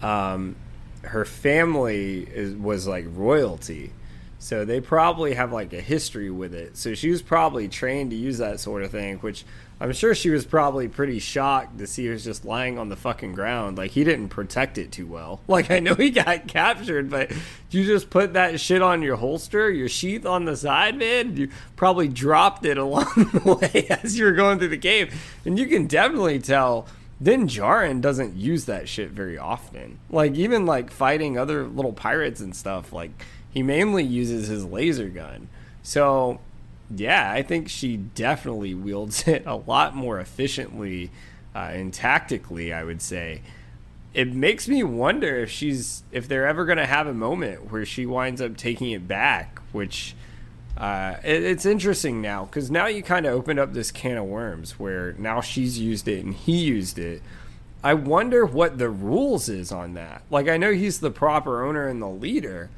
[0.00, 0.56] um,
[1.02, 3.92] her family is, was like royalty.
[4.38, 6.76] So they probably have like a history with it.
[6.76, 9.44] So she was probably trained to use that sort of thing, which
[9.78, 12.96] I'm sure she was probably pretty shocked to see it was just lying on the
[12.96, 13.76] fucking ground.
[13.76, 15.40] Like he didn't protect it too well.
[15.48, 17.32] Like I know he got captured, but
[17.70, 21.36] you just put that shit on your holster, your sheath on the side, man.
[21.36, 25.58] You probably dropped it along the way as you were going through the cave, and
[25.58, 26.86] you can definitely tell.
[27.22, 29.98] Din Djarin doesn't use that shit very often.
[30.10, 32.92] Like even like fighting other little pirates and stuff.
[32.92, 33.10] Like
[33.56, 35.48] he mainly uses his laser gun.
[35.82, 36.40] So
[36.94, 41.10] yeah, I think she definitely wields it a lot more efficiently
[41.54, 42.70] uh, and tactically.
[42.70, 43.40] I would say
[44.12, 47.86] it makes me wonder if she's if they're ever going to have a moment where
[47.86, 50.14] she winds up taking it back, which.
[50.76, 54.26] Uh, it, it's interesting now because now you kind of opened up this can of
[54.26, 57.22] worms where now she's used it and he used it.
[57.82, 60.20] I wonder what the rules is on that.
[60.28, 62.68] Like I know he's the proper owner and the leader,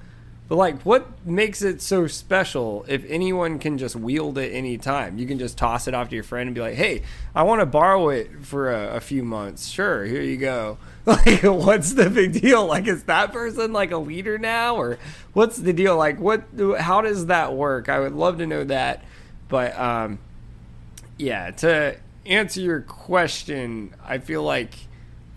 [0.48, 5.18] but like, what makes it so special if anyone can just wield it anytime?
[5.18, 7.02] You can just toss it off to your friend and be like, "Hey,
[7.34, 9.68] I want to borrow it for a, a, few months.
[9.68, 12.66] Sure, here you go." Like, what's the big deal?
[12.66, 14.98] Like, is that person like a leader now, or
[15.32, 15.96] what's the deal?
[15.96, 16.44] Like, what?
[16.78, 17.88] How does that work?
[17.88, 19.06] I would love to know that.
[19.48, 20.18] But um,
[21.16, 24.74] yeah, to answer your question, I feel like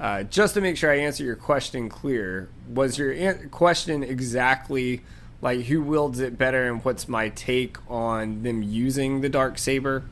[0.02, 5.02] uh, just to make sure I answer your question clear, was your an- question exactly
[5.44, 10.04] like who wields it better and what's my take on them using the dark saber?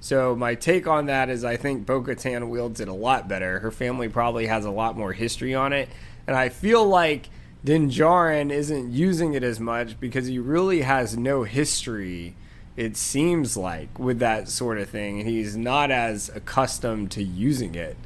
[0.00, 3.58] So my take on that is I think Bo-Katan wields it a lot better.
[3.60, 5.90] Her family probably has a lot more history on it,
[6.26, 7.28] and I feel like
[7.62, 12.36] Din Djarin isn't using it as much because he really has no history.
[12.74, 17.98] It seems like with that sort of thing, he's not as accustomed to using it.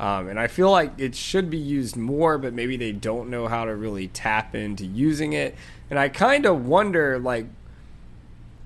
[0.00, 3.48] Um, and I feel like it should be used more, but maybe they don't know
[3.48, 5.56] how to really tap into using it.
[5.90, 7.46] And I kind of wonder, like,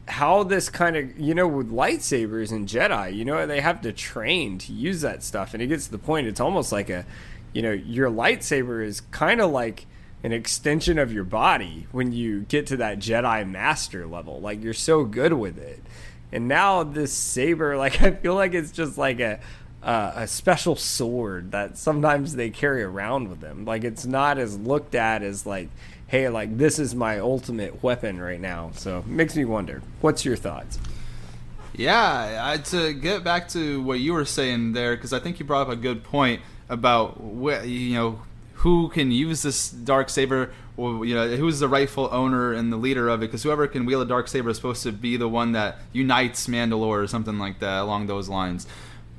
[0.08, 3.92] how this kind of, you know, with lightsabers and Jedi, you know, they have to
[3.92, 5.54] train to use that stuff.
[5.54, 7.06] And it gets to the point, it's almost like a,
[7.54, 9.86] you know, your lightsaber is kind of like
[10.22, 14.40] an extension of your body when you get to that Jedi master level.
[14.40, 15.82] Like, you're so good with it.
[16.30, 19.40] And now this saber, like, I feel like it's just like a,
[19.82, 23.64] uh, a special sword that sometimes they carry around with them.
[23.64, 25.68] Like it's not as looked at as like,
[26.06, 28.70] hey, like this is my ultimate weapon right now.
[28.74, 29.82] So makes me wonder.
[30.00, 30.78] What's your thoughts?
[31.74, 35.46] Yeah, I, to get back to what you were saying there, because I think you
[35.46, 38.20] brought up a good point about wh- you know
[38.56, 42.76] who can use this dark saber or you know who's the rightful owner and the
[42.76, 45.28] leader of it because whoever can wield a dark saber is supposed to be the
[45.28, 48.66] one that unites Mandalore or something like that along those lines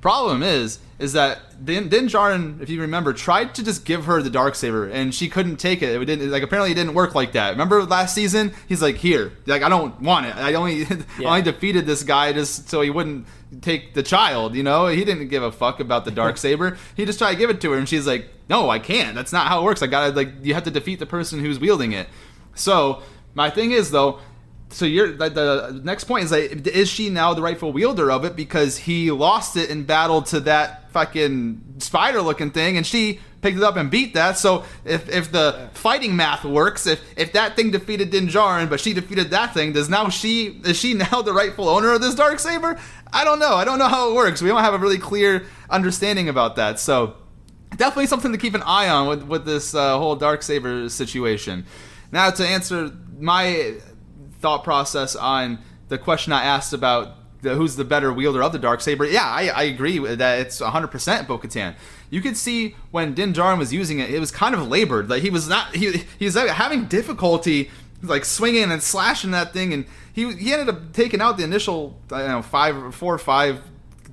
[0.04, 4.22] Problem is, is that Din, Din Djarin, if you remember, tried to just give her
[4.22, 5.96] the dark saber, and she couldn't take it.
[5.96, 7.52] It didn't like apparently it didn't work like that.
[7.52, 8.52] Remember last season?
[8.68, 10.36] He's like, here, like I don't want it.
[10.36, 10.80] I only
[11.20, 11.30] yeah.
[11.30, 13.28] only defeated this guy just so he wouldn't
[13.62, 14.56] take the child.
[14.56, 16.78] You know, he didn't give a fuck about the dark saber.
[16.96, 19.16] He just tried to give it to her, and she's like, no, I can't.
[19.16, 19.82] That's not how it works.
[19.82, 22.10] I gotta like you have to defeat the person who's wielding it.
[22.56, 23.04] So
[23.36, 24.20] my thing is though
[24.74, 28.26] so you're the, the, next point is like is she now the rightful wielder of
[28.26, 28.36] it?
[28.36, 33.58] Because he lost it in battle to that fucking spider looking thing and she picked
[33.58, 34.38] it up and beat that.
[34.38, 38.80] So if, if the fighting math works if if that thing defeated Din Djarin but
[38.80, 42.16] she defeated that thing does now she is she now the rightful owner of this
[42.16, 42.80] dark saber?
[43.12, 43.54] I don't know.
[43.56, 44.42] I don't know how it works.
[44.42, 46.80] We don't have a really clear understanding about that.
[46.80, 47.16] So
[47.78, 51.66] definitely something to keep an eye on with with this uh, whole dark saber situation.
[52.12, 53.76] Now to answer my
[54.44, 58.60] thought process on the question I asked about the, who's the better wielder of the
[58.60, 59.06] dark saber.
[59.06, 61.76] Yeah, I, I agree that it's 100% Bo-Katan.
[62.10, 65.10] You could see when Din Djarin was using it, it was kind of labored.
[65.10, 67.72] Like he was not he he was having difficulty
[68.04, 71.98] like swinging and slashing that thing, and he he ended up taking out the initial
[72.12, 73.62] I don't know five four or five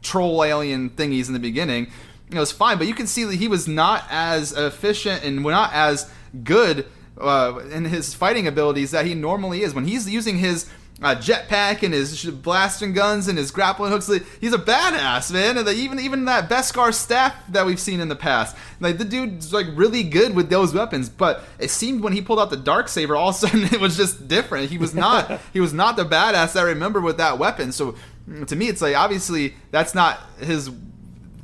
[0.00, 1.90] troll alien thingies in the beginning.
[2.30, 5.72] It was fine, but you can see that he was not as efficient and not
[5.72, 6.10] as
[6.44, 6.86] good
[7.20, 9.74] uh, in his fighting abilities that he normally is.
[9.74, 10.70] When he's using his
[11.02, 14.10] uh, jetpack and his blasting guns and his grappling hooks.
[14.40, 15.56] He's a badass, man.
[15.56, 19.04] And the, even even that Beskar staff that we've seen in the past, like the
[19.04, 21.08] dude's like really good with those weapons.
[21.08, 23.80] But it seemed when he pulled out the dark saber, all of a sudden it
[23.80, 24.70] was just different.
[24.70, 27.72] He was not he was not the badass I remember with that weapon.
[27.72, 27.94] So
[28.28, 30.70] mm, to me, it's like obviously that's not his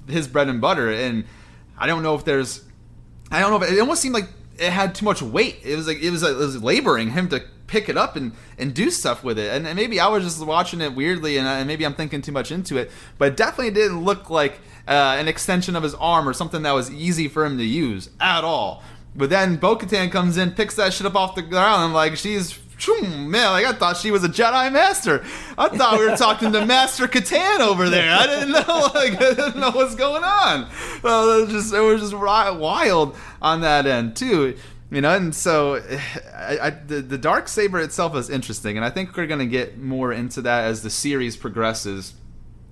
[0.07, 0.93] his bread and butter.
[0.93, 1.25] And
[1.79, 2.63] I don't know if there's
[3.31, 4.29] I don't know if it almost seemed like
[4.59, 5.59] it had too much weight.
[5.63, 8.33] It was like it was like, it was laboring him to pick it up and
[8.59, 9.51] and do stuff with it.
[9.51, 12.51] And, maybe I was just watching it weirdly, and, and, maybe I'm thinking too much
[12.51, 12.91] into it.
[13.19, 16.73] But it definitely didn't look like uh, an extension of his arm or something that
[16.73, 18.83] was easy for him to use at all.
[19.15, 22.59] But then Bo-Katan comes in, picks that shit up off the ground, and like she's
[23.03, 25.25] man, like I thought she was a Jedi Master.
[25.57, 28.15] I thought we were talking to Master Katan over there.
[28.15, 30.69] I didn't know, like I didn't know what's going on.
[31.03, 34.57] Well, it was just it was just wild on that end too.
[34.91, 35.77] You know, and so
[36.35, 39.79] I, I, the, the dark saber itself is interesting, and I think we're gonna get
[39.79, 42.15] more into that as the series progresses.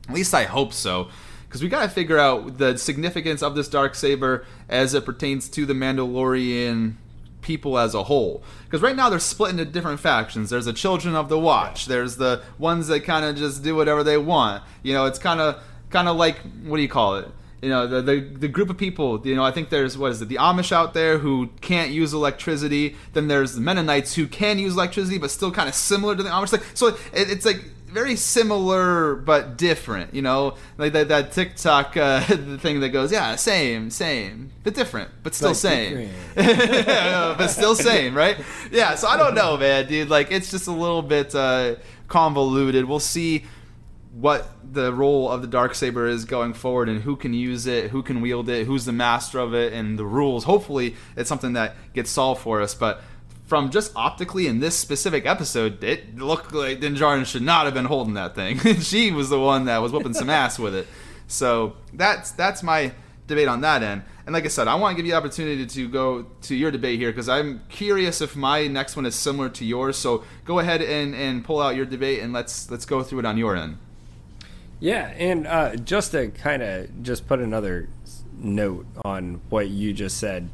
[0.08, 1.08] At least I hope so,
[1.48, 5.64] because we gotta figure out the significance of this dark saber as it pertains to
[5.64, 6.96] the Mandalorian
[7.44, 8.42] people as a whole.
[8.64, 10.50] Because right now they're split into different factions.
[10.50, 11.86] There's the Children of the Watch.
[11.86, 14.64] There's the ones that kind of just do whatever they want.
[14.82, 17.28] You know, it's kind of kind of like what do you call it?
[17.62, 19.24] You know, the, the the group of people.
[19.26, 20.28] You know, I think there's what is it?
[20.28, 22.96] The Amish out there who can't use electricity.
[23.12, 26.30] Then there's the Mennonites who can use electricity, but still kind of similar to the
[26.30, 26.52] Amish.
[26.52, 27.62] Like, so it, it's like
[27.94, 30.12] very similar but different.
[30.12, 32.20] You know, like that, that TikTok uh,
[32.58, 38.36] thing that goes, yeah, same, same, but different, but still same, but still same, right?
[38.70, 38.96] Yeah.
[38.96, 40.10] So I don't know, man, dude.
[40.10, 41.76] Like it's just a little bit uh,
[42.08, 42.84] convoluted.
[42.84, 43.44] We'll see
[44.12, 47.90] what the role of the dark saber is going forward and who can use it
[47.90, 51.54] who can wield it who's the master of it and the rules hopefully it's something
[51.54, 53.02] that gets solved for us but
[53.46, 57.74] from just optically in this specific episode, it looked like Din Djarin should not have
[57.74, 58.58] been holding that thing.
[58.80, 60.86] she was the one that was whooping some ass with it.
[61.26, 62.92] So that's that's my
[63.26, 64.02] debate on that end.
[64.26, 66.70] And like I said, I want to give you the opportunity to go to your
[66.70, 69.98] debate here because I'm curious if my next one is similar to yours.
[69.98, 73.24] So go ahead and, and pull out your debate and let's let's go through it
[73.26, 73.78] on your end.
[74.80, 77.88] Yeah, and uh, just to kind of just put another
[78.36, 80.48] note on what you just said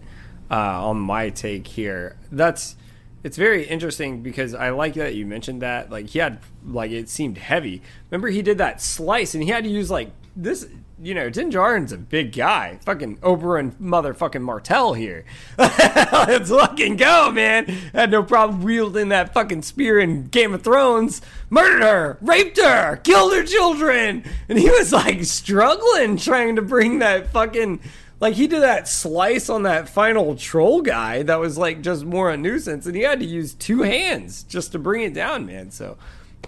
[0.50, 2.76] uh, on my take here, that's
[3.22, 5.90] it's very interesting because I like that you mentioned that.
[5.90, 7.82] Like he had like it seemed heavy.
[8.10, 10.66] Remember he did that slice and he had to use like this
[11.02, 12.78] you know, Din Djarin's a big guy.
[12.84, 15.24] Fucking Oberyn motherfucking Martell here.
[15.58, 17.64] Let's fucking go, man.
[17.94, 21.22] Had no problem wielding that fucking spear in Game of Thrones.
[21.48, 24.24] Murdered her, raped her, killed her children.
[24.48, 27.80] And he was like struggling trying to bring that fucking.
[28.20, 32.30] Like he did that slice on that final troll guy that was like just more
[32.30, 35.70] a nuisance, and he had to use two hands just to bring it down, man.
[35.70, 35.96] So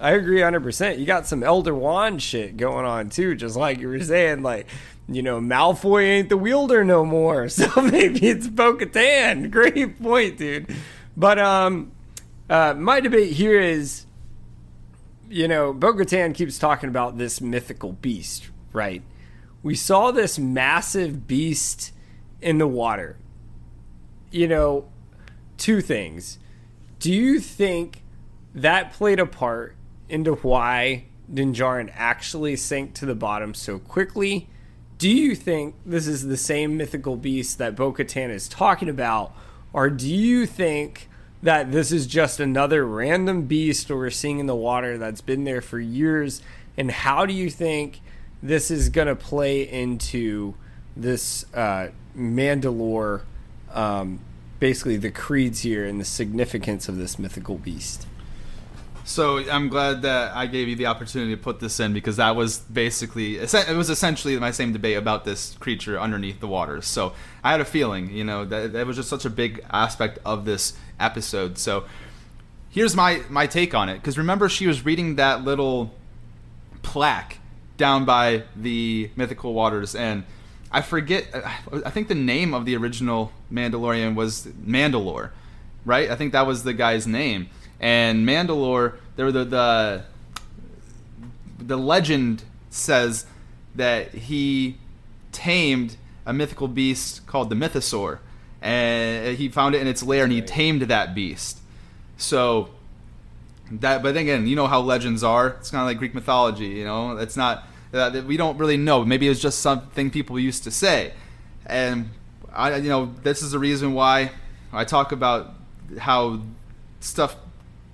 [0.01, 0.99] I agree 100%.
[0.99, 4.43] You got some Elder Wand shit going on too, just like you were saying.
[4.43, 4.67] Like,
[5.09, 7.49] you know, Malfoy ain't the wielder no more.
[7.49, 9.51] So maybe it's Bo Katan.
[9.51, 10.75] Great point, dude.
[11.17, 11.93] But um,
[12.51, 14.07] uh, my debate here is,
[15.31, 19.03] you know, Bo Katan keeps talking about this mythical beast, right?
[19.63, 21.93] We saw this massive beast
[22.41, 23.17] in the water.
[24.31, 24.89] You know,
[25.57, 26.39] two things.
[26.99, 28.03] Do you think
[28.55, 29.77] that played a part
[30.09, 34.49] into why Din Djarin actually sank to the bottom so quickly.
[34.99, 39.33] Do you think this is the same mythical beast that Bo Katan is talking about?
[39.73, 41.09] Or do you think
[41.43, 45.63] that this is just another random beast we're seeing in the water that's been there
[45.63, 46.43] for years?
[46.77, 48.01] And how do you think
[48.43, 50.55] this is going to play into
[50.97, 53.23] this uh, Mandalore,
[53.73, 54.21] um,
[54.59, 58.07] basically the creeds here and the significance of this mythical beast?
[59.05, 62.37] So I'm glad that I gave you the opportunity to put this in because that
[62.37, 66.87] was basically it was essentially my same debate about this creature underneath the waters.
[66.87, 67.13] So
[67.43, 70.45] I had a feeling, you know, that that was just such a big aspect of
[70.45, 71.59] this episode.
[71.59, 71.85] So
[72.71, 75.93] here's my my take on it because remember she was reading that little
[76.83, 77.39] plaque
[77.87, 80.25] down by the mythical waters and
[80.71, 85.31] I forget uh, I think the name of the original Mandalorian was Mandalore,
[85.85, 86.09] right?
[86.11, 87.49] I think that was the guy's name
[87.83, 90.05] and Mandalore, there were the, the
[91.59, 93.27] the legend says
[93.75, 94.79] that he
[95.33, 98.19] tamed a mythical beast called the Mythosaur,
[98.61, 101.59] and he found it in its lair and he tamed that beast.
[102.17, 102.71] So
[103.71, 105.49] that, but again, you know how legends are.
[105.61, 106.67] It's kind of like Greek mythology.
[106.67, 109.05] You know, it's not uh, we don't really know.
[109.05, 111.13] Maybe it was just something people used to say,
[111.67, 112.11] and
[112.53, 114.31] I, you know, this is the reason why
[114.73, 115.55] I talk about
[115.99, 116.41] how
[117.01, 117.37] stuff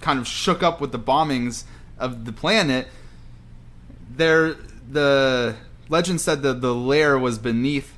[0.01, 1.65] kind of shook up with the bombings
[1.99, 2.89] of the planet,
[4.15, 4.55] there
[4.91, 5.57] the
[5.89, 7.95] legend said that the lair was beneath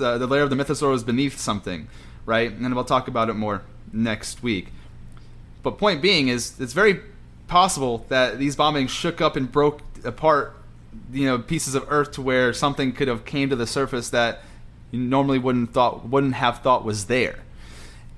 [0.00, 1.88] uh, the lair of the mythosaur was beneath something,
[2.26, 2.52] right?
[2.52, 4.68] And we'll talk about it more next week.
[5.62, 7.00] But point being is it's very
[7.46, 10.54] possible that these bombings shook up and broke apart
[11.12, 14.40] you know pieces of earth to where something could have came to the surface that
[14.90, 17.40] you normally wouldn't thought wouldn't have thought was there.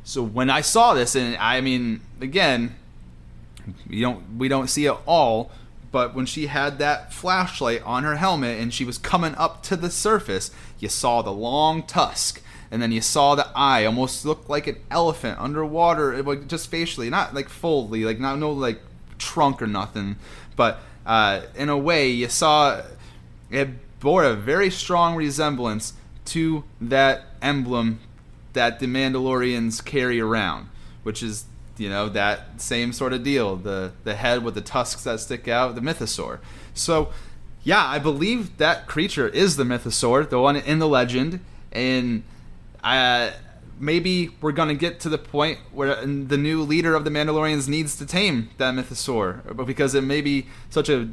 [0.04, 2.76] So when I saw this and I mean again
[3.88, 5.50] you don't we don't see it all,
[5.92, 9.76] but when she had that flashlight on her helmet and she was coming up to
[9.76, 14.48] the surface, you saw the long tusk and then you saw the eye almost looked
[14.48, 18.80] like an elephant underwater like just facially not like fully like not no like
[19.20, 20.16] trunk or nothing.
[20.56, 22.82] But uh, in a way you saw
[23.50, 23.68] it
[24.00, 25.92] bore a very strong resemblance
[26.24, 28.00] to that emblem
[28.52, 30.68] that the mandalorians carry around
[31.02, 31.44] which is
[31.78, 35.48] you know that same sort of deal the the head with the tusks that stick
[35.48, 36.38] out the mythosaur.
[36.74, 37.10] So
[37.62, 41.40] yeah i believe that creature is the mythosaur the one in the legend.
[41.72, 42.24] And
[42.82, 43.30] uh,
[43.80, 47.96] maybe we're gonna get to the point where the new leader of the mandalorians needs
[47.96, 51.08] to tame that mythosaur because it may be such a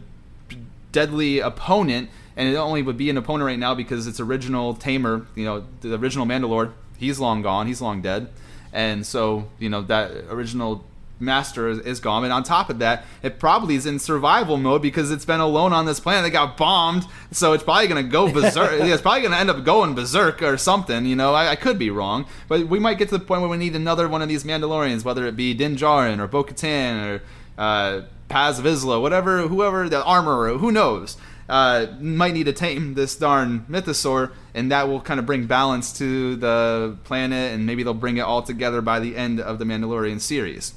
[0.91, 5.25] deadly opponent and it only would be an opponent right now because its original tamer
[5.33, 8.29] you know the original mandalore he's long gone he's long dead.
[8.73, 10.83] And so you know that original
[11.19, 12.23] master is, is, gone.
[12.23, 15.73] And on top of that, it probably is in survival mode because it's been alone
[15.73, 16.27] on this planet.
[16.27, 18.71] It got bombed, so it's probably gonna go berserk.
[18.81, 21.05] it's probably gonna end up going berserk or something.
[21.05, 23.49] You know, I, I, could be wrong, but we might get to the point where
[23.49, 27.21] we need another one of these Mandalorians, whether it be Din Djarin or Bo-Katan or
[27.57, 31.17] uh, Paz Vizsla, whatever, whoever the armorer, who knows
[31.49, 35.97] uh, might need to tame this darn mythosaur, and that will kind of bring balance
[35.97, 39.65] to the planet, and maybe they'll bring it all together by the end of the
[39.65, 40.73] Mandalorian series.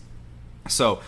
[0.68, 1.00] So,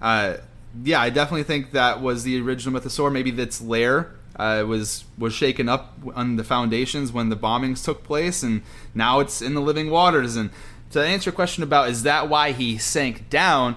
[0.00, 0.38] uh,
[0.82, 3.12] yeah, I definitely think that was the original mythosaur.
[3.12, 8.02] Maybe its lair uh, was was shaken up on the foundations when the bombings took
[8.02, 8.62] place, and
[8.94, 10.36] now it's in the living waters.
[10.36, 10.50] And
[10.90, 13.76] to answer your question about is that why he sank down,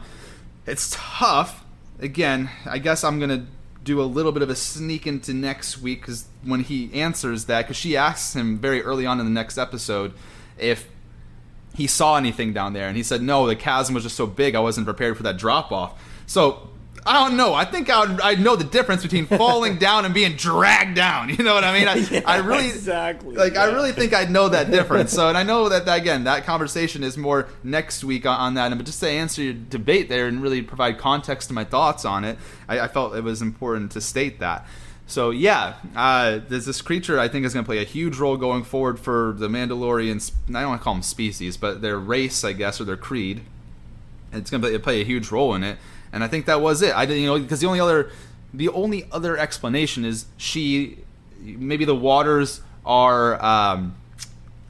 [0.65, 1.63] it's tough.
[1.99, 3.45] Again, I guess I'm gonna
[3.83, 7.63] do a little bit of a sneak into next week because when he answers that,
[7.63, 10.13] because she asks him very early on in the next episode
[10.57, 10.89] if
[11.77, 14.55] he saw anything down there, and he said no, the chasm was just so big
[14.55, 16.01] I wasn't prepared for that drop off.
[16.25, 16.71] So
[17.05, 17.53] I don't know.
[17.53, 21.29] I think I would I know the difference between falling down and being dragged down.
[21.37, 21.87] You know what I mean?
[21.87, 23.57] I, Yeah, I really exactly, like.
[23.57, 25.13] I really think I'd know that difference.
[25.13, 28.53] So, and I know that, that again, that conversation is more next week on, on
[28.55, 28.71] that.
[28.71, 32.05] And but just to answer your debate there and really provide context to my thoughts
[32.05, 34.65] on it, I, I felt it was important to state that.
[35.07, 38.37] So yeah, uh, there's this creature I think is going to play a huge role
[38.37, 40.33] going forward for the Mandalorians.
[40.49, 43.41] I don't want to call them species, but their race, I guess, or their creed
[44.31, 45.77] it's going to play a huge role in it.
[46.11, 46.95] And I think that was it.
[46.95, 48.11] I didn't, you know, because the only other,
[48.53, 50.99] the only other explanation is she,
[51.39, 53.95] maybe the waters are, um,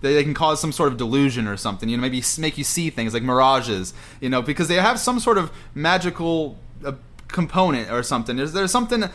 [0.02, 1.90] they, they can cause some sort of delusion or something.
[1.90, 3.94] You know, maybe make you see things like mirages.
[4.20, 6.94] You know, because they have some sort of magical uh,
[7.28, 8.36] component or something.
[8.36, 9.06] There's there's something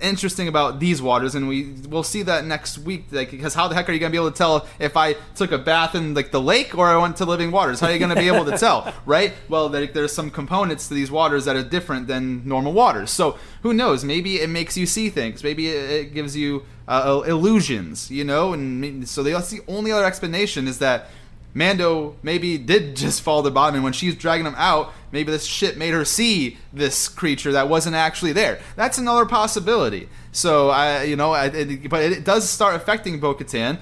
[0.00, 3.06] interesting about these waters, and we we'll see that next week.
[3.10, 5.52] Like, because how the heck are you gonna be able to tell if I took
[5.52, 7.80] a bath in like the lake or I went to living waters?
[7.80, 9.32] How are you gonna be able to tell, right?
[9.48, 13.10] Well, there, there's some components to these waters that are different than normal waters.
[13.10, 14.04] So who knows?
[14.04, 15.42] Maybe it makes you see things.
[15.42, 18.10] Maybe it, it gives you uh, illusions.
[18.10, 21.08] You know, and so the, that's the only other explanation is that.
[21.54, 25.32] Mando maybe did just fall to the bottom, and when she's dragging him out, maybe
[25.32, 28.60] this shit made her see this creature that wasn't actually there.
[28.76, 30.08] That's another possibility.
[30.32, 33.78] So I, you know, I, it, but it does start affecting Bo-Katan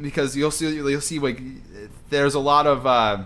[0.00, 1.40] because you'll see, you'll see like
[2.10, 3.24] there's a lot of uh,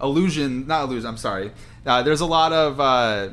[0.00, 1.08] illusion, not illusion.
[1.08, 1.52] I'm sorry.
[1.86, 3.30] Uh, there's a lot of uh,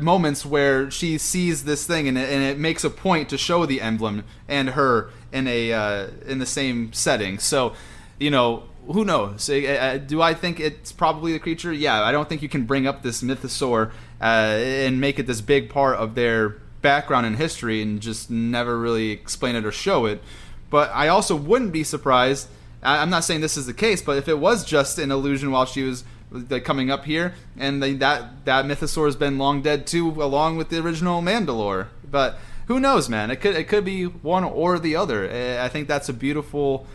[0.00, 3.66] moments where she sees this thing and it, and it makes a point to show
[3.66, 7.38] the emblem and her in a uh, in the same setting.
[7.38, 7.74] So,
[8.18, 9.48] you know, who knows?
[9.48, 11.72] Uh, do I think it's probably the creature?
[11.72, 13.90] Yeah, I don't think you can bring up this mythosaur
[14.20, 16.50] uh, and make it this big part of their
[16.82, 20.22] background and history and just never really explain it or show it.
[20.70, 22.48] But I also wouldn't be surprised.
[22.82, 25.50] I- I'm not saying this is the case, but if it was just an illusion
[25.50, 29.62] while she was like, coming up here, and the, that that mythosaur has been long
[29.62, 31.86] dead too, along with the original Mandalore.
[32.10, 33.30] But who knows, man?
[33.30, 35.30] It could it could be one or the other.
[35.60, 36.86] I think that's a beautiful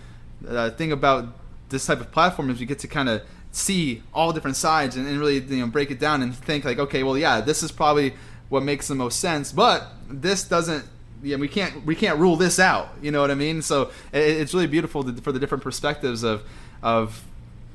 [0.48, 1.28] uh, thing about
[1.70, 3.22] this type of platform is you get to kind of
[3.52, 6.78] see all different sides and, and really you know break it down and think like
[6.78, 8.14] okay well yeah this is probably
[8.50, 10.86] what makes the most sense but this doesn't
[11.24, 13.62] yeah we can't we can't rule this out you know what i mean?
[13.62, 16.44] So it, it's really beautiful to, for the different perspectives of
[16.82, 17.26] of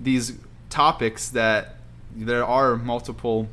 [0.01, 0.35] these
[0.71, 1.77] topics that
[2.17, 3.49] there are multiple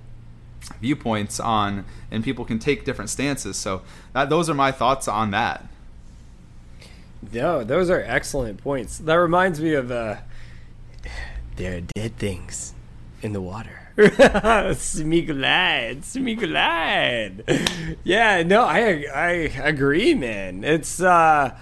[0.79, 3.57] viewpoints on and people can take different stances.
[3.57, 3.81] So
[4.13, 5.65] that, those are my thoughts on that
[7.31, 8.97] No, those are excellent points.
[8.97, 10.17] That reminds me of uh
[11.57, 12.73] there are dead things
[13.21, 13.77] in the water.
[13.97, 17.97] Smeagolide, Smeagolide.
[18.03, 19.29] Yeah, no, I I
[19.63, 20.63] agree, man.
[20.63, 21.55] It's uh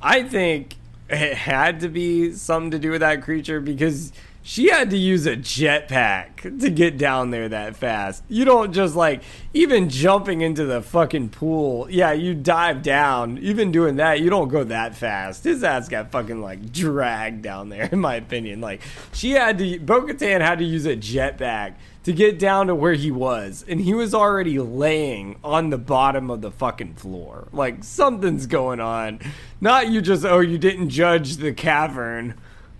[0.00, 0.76] I think
[1.08, 4.12] it had to be something to do with that creature because
[4.42, 8.24] she had to use a jetpack to get down there that fast.
[8.28, 9.22] You don't just like
[9.54, 11.88] even jumping into the fucking pool.
[11.88, 13.38] Yeah, you dive down.
[13.38, 15.44] Even doing that, you don't go that fast.
[15.44, 18.60] His ass got fucking like dragged down there, in my opinion.
[18.60, 18.82] Like
[19.12, 23.12] she had to, Bo-Katan had to use a jetpack to get down to where he
[23.12, 27.46] was, and he was already laying on the bottom of the fucking floor.
[27.52, 29.20] Like something's going on.
[29.60, 32.34] Not you just oh you didn't judge the cavern.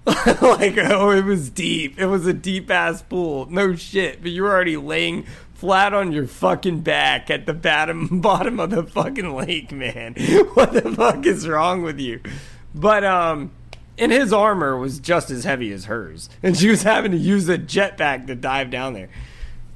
[0.07, 1.99] like oh it was deep.
[1.99, 3.47] It was a deep ass pool.
[3.51, 5.25] No shit, but you were already laying
[5.55, 10.15] flat on your fucking back at the bottom bottom of the fucking lake, man.
[10.55, 12.21] What the fuck is wrong with you?
[12.75, 13.53] But um
[13.97, 17.49] and his armor was just as heavy as hers, and she was having to use
[17.49, 19.11] a jetpack to dive down there.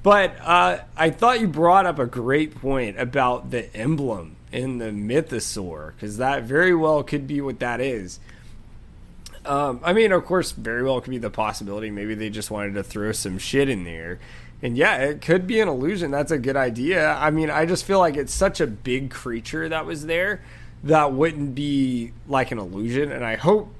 [0.03, 4.87] But uh, I thought you brought up a great point about the emblem in the
[4.87, 8.21] mythosaur, because that very well could be what that is.
[9.47, 11.91] Um, I mean, of course, very well could be the possibility.
[11.91, 14.19] Maybe they just wanted to throw some shit in there.
[14.63, 16.11] And yeah, it could be an illusion.
[16.11, 17.15] That's a good idea.
[17.15, 20.41] I mean, I just feel like it's such a big creature that was there
[20.85, 23.13] that wouldn't be like an illusion.
[23.13, 23.73] And I hope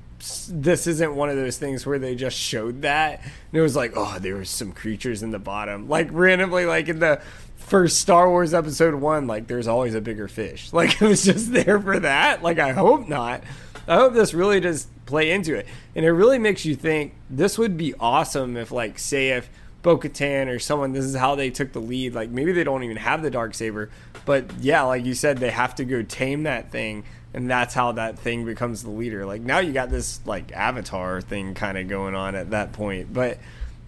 [0.49, 3.93] this isn't one of those things where they just showed that and it was like,
[3.97, 7.21] oh, there was some creatures in the bottom, like randomly, like in the
[7.57, 10.71] first Star Wars episode one, like there's always a bigger fish.
[10.77, 12.43] Like it was just there for that.
[12.43, 13.43] Like I hope not.
[13.89, 17.15] I hope this really does play into it, and it really makes you think.
[17.31, 19.49] This would be awesome if, like, say, if
[19.87, 22.13] Bo Katan or someone, this is how they took the lead.
[22.13, 23.89] Like maybe they don't even have the dark saber,
[24.25, 27.93] but yeah, like you said, they have to go tame that thing, and that's how
[27.93, 29.25] that thing becomes the leader.
[29.25, 33.15] Like now you got this like avatar thing kind of going on at that point,
[33.15, 33.39] but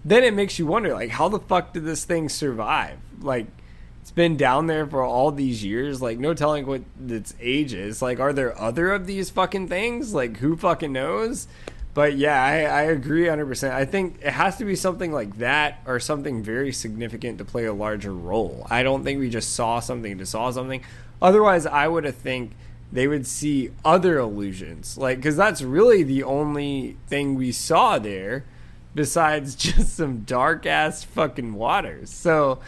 [0.04, 2.98] then it makes you wonder, like how the fuck did this thing survive?
[3.20, 3.48] Like
[4.08, 6.00] it's been down there for all these years.
[6.00, 8.00] Like, no telling what its age is.
[8.00, 10.14] Like, are there other of these fucking things?
[10.14, 11.46] Like, who fucking knows?
[11.92, 13.70] But yeah, I, I agree 100%.
[13.70, 17.66] I think it has to be something like that or something very significant to play
[17.66, 18.66] a larger role.
[18.70, 20.82] I don't think we just saw something to saw something.
[21.20, 22.52] Otherwise, I would have think
[22.90, 24.96] they would see other illusions.
[24.96, 28.46] Like, because that's really the only thing we saw there
[28.94, 32.08] besides just some dark ass fucking waters.
[32.08, 32.60] So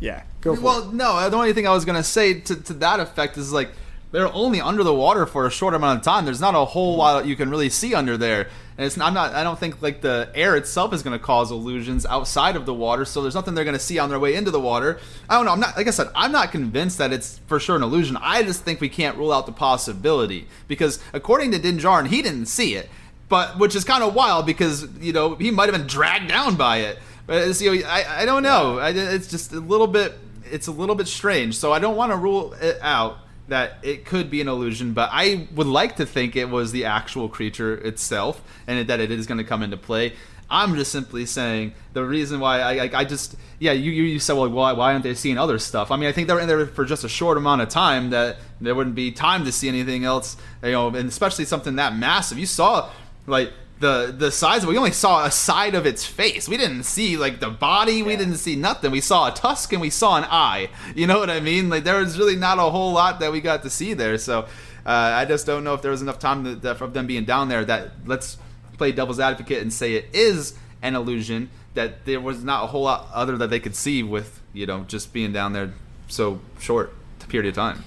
[0.00, 0.94] yeah, go for well, it.
[0.94, 3.70] no, uh, the only thing I was gonna say to, to that effect is like
[4.12, 6.24] they're only under the water for a short amount of time.
[6.24, 6.98] There's not a whole mm-hmm.
[6.98, 9.08] lot you can really see under there, and it's not.
[9.08, 12.66] I'm not I don't think like the air itself is gonna cause illusions outside of
[12.66, 13.04] the water.
[13.04, 14.98] So there's nothing they're gonna see on their way into the water.
[15.28, 15.52] I don't know.
[15.52, 16.08] I'm not like I said.
[16.14, 18.16] I'm not convinced that it's for sure an illusion.
[18.20, 22.22] I just think we can't rule out the possibility because according to Din Djarin, he
[22.22, 22.88] didn't see it,
[23.28, 26.56] but which is kind of wild because you know he might have been dragged down
[26.56, 26.98] by it.
[27.30, 28.80] But so, I, I don't know.
[28.80, 30.14] I, it's just a little bit.
[30.50, 31.56] It's a little bit strange.
[31.56, 35.10] So I don't want to rule it out that it could be an illusion, but
[35.12, 39.28] I would like to think it was the actual creature itself, and that it is
[39.28, 40.14] going to come into play.
[40.50, 44.32] I'm just simply saying the reason why I, I, I just yeah you, you said
[44.32, 45.92] well why, why aren't they seeing other stuff?
[45.92, 48.38] I mean I think they're in there for just a short amount of time that
[48.60, 52.36] there wouldn't be time to see anything else you know and especially something that massive.
[52.36, 52.90] You saw
[53.28, 56.48] like the the size of we only saw a side of its face.
[56.48, 58.02] We didn't see like the body.
[58.02, 58.90] We didn't see nothing.
[58.90, 60.68] We saw a tusk and we saw an eye.
[60.94, 61.68] You know what I mean?
[61.70, 64.18] Like there was really not a whole lot that we got to see there.
[64.18, 64.40] So
[64.86, 67.24] uh, I just don't know if there was enough time to, that, of them being
[67.24, 68.38] down there that let's
[68.78, 72.82] play devil's advocate and say it is an illusion that there was not a whole
[72.82, 75.72] lot other that they could see with you know just being down there
[76.08, 76.92] so short
[77.30, 77.84] period of time.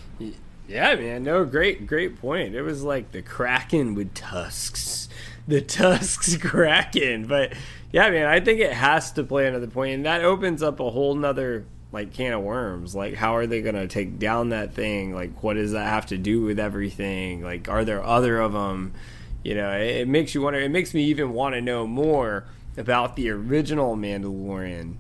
[0.68, 1.24] Yeah, man.
[1.24, 2.56] No, great, great point.
[2.56, 5.10] It was like the kraken with tusks
[5.48, 7.28] the tusks cracking.
[7.28, 7.54] But
[7.92, 10.90] yeah, man, I think it has to play another point, and that opens up a
[10.90, 12.96] whole nother like can of worms.
[12.96, 15.14] Like, how are they gonna take down that thing?
[15.14, 17.44] Like, what does that have to do with everything?
[17.44, 18.94] Like, are there other of them?
[19.44, 20.60] You know, it, it makes you wonder.
[20.60, 22.46] It makes me even want to know more
[22.78, 24.96] about the original Mandalorian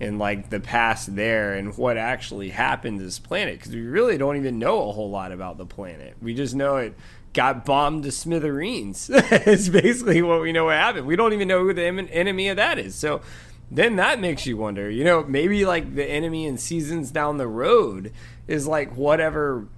[0.00, 4.16] and like the past there and what actually happened to this planet because we really
[4.16, 6.16] don't even know a whole lot about the planet.
[6.22, 6.94] We just know it
[7.38, 9.08] got bombed to smithereens.
[9.14, 11.06] it's basically what we know what happened.
[11.06, 12.96] We don't even know who the enemy of that is.
[12.96, 13.20] So
[13.70, 17.46] then that makes you wonder, you know, maybe like the enemy in seasons down the
[17.46, 18.12] road
[18.48, 19.68] is like whatever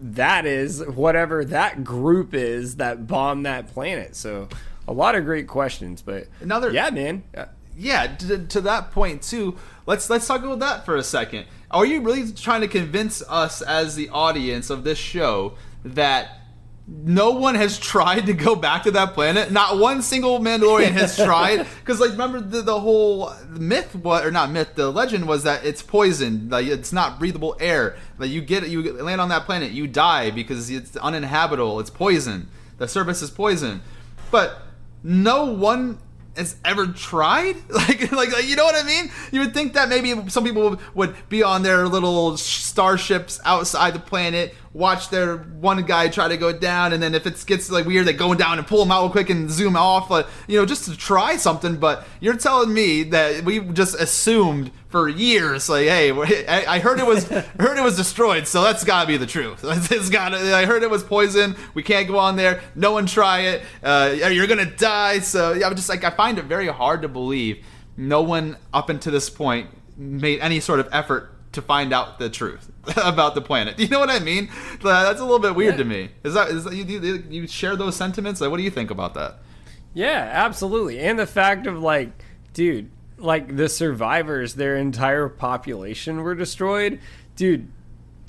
[0.00, 4.16] that is, whatever that group is that bombed that planet.
[4.16, 4.48] So
[4.88, 7.24] a lot of great questions, but another, yeah, man.
[7.36, 7.44] Uh,
[7.76, 9.58] yeah, to, to that point too.
[9.84, 11.44] Let's let's talk about that for a second.
[11.70, 16.45] Are you really trying to convince us as the audience of this show that
[16.88, 19.50] no one has tried to go back to that planet.
[19.50, 21.66] Not one single Mandalorian has tried.
[21.80, 25.64] Because, like, remember the, the whole myth, what or not myth, the legend was that
[25.64, 26.48] it's poison.
[26.48, 27.96] Like, it's not breathable air.
[28.18, 31.80] Like, you get you land on that planet, you die because it's uninhabitable.
[31.80, 32.48] It's poison.
[32.78, 33.82] The surface is poison.
[34.30, 34.62] But
[35.02, 35.98] no one
[36.36, 37.56] has ever tried?
[37.76, 39.10] Like, like, like, you know what I mean?
[39.32, 44.00] You would think that maybe some people would be on their little starships outside the
[44.00, 47.86] planet, watch their one guy try to go down, and then if it gets like
[47.86, 50.58] weird, they go down and pull him out real quick and zoom off, like, you
[50.58, 51.76] know, just to try something.
[51.76, 56.10] But you're telling me that we just assumed for years, like, hey,
[56.48, 57.26] I heard it was
[57.58, 59.64] heard it was destroyed, so that's got to be the truth.
[59.96, 60.34] It's got.
[60.34, 61.56] I heard it was poison.
[61.72, 62.60] We can't go on there.
[62.74, 63.62] No one try it.
[63.82, 65.20] Uh, you're gonna die.
[65.20, 67.64] So yeah, I'm just like I find it very hard to believe
[67.96, 72.30] no one up until this point made any sort of effort to find out the
[72.30, 73.76] truth about the planet.
[73.76, 74.48] Do you know what I mean?
[74.82, 75.78] That's a little bit weird yeah.
[75.78, 76.10] to me.
[76.22, 78.40] Is that, is that you, you, you share those sentiments?
[78.40, 79.38] Like, what do you think about that?
[79.92, 81.00] Yeah, absolutely.
[81.00, 82.10] And the fact of like,
[82.52, 87.00] dude, like the survivors, their entire population were destroyed.
[87.34, 87.68] Dude,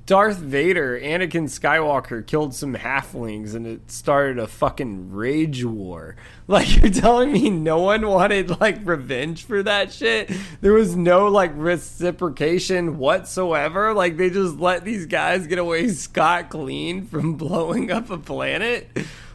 [0.07, 6.15] Darth Vader, Anakin Skywalker killed some halflings and it started a fucking rage war.
[6.49, 10.31] Like you're telling me no one wanted like revenge for that shit?
[10.61, 13.93] There was no like reciprocation whatsoever.
[13.93, 18.87] Like they just let these guys get away scot clean from blowing up a planet.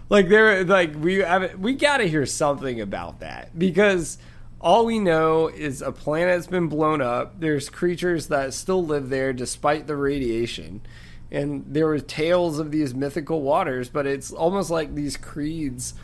[0.09, 4.16] Like they're like we have we got to hear something about that because
[4.63, 7.41] all we know is a planet's been blown up.
[7.41, 10.83] There's creatures that still live there despite the radiation.
[11.31, 15.95] And there were tales of these mythical waters, but it's almost like these creeds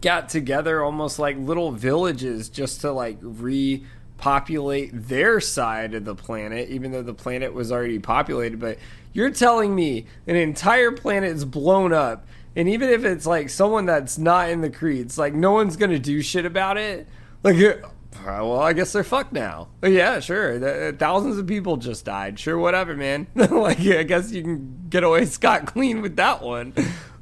[0.00, 6.70] got together almost like little villages just to like repopulate their side of the planet,
[6.70, 8.58] even though the planet was already populated.
[8.58, 8.78] But
[9.12, 12.26] you're telling me an entire planet is blown up,
[12.56, 15.98] and even if it's like someone that's not in the creeds, like no one's gonna
[15.98, 17.06] do shit about it.
[17.44, 17.88] Like, uh,
[18.24, 19.68] well, I guess they're fucked now.
[19.82, 20.92] Yeah, sure.
[20.92, 22.38] Thousands of people just died.
[22.38, 23.26] Sure, whatever, man.
[23.34, 26.72] like, I guess you can get away scot clean with that one.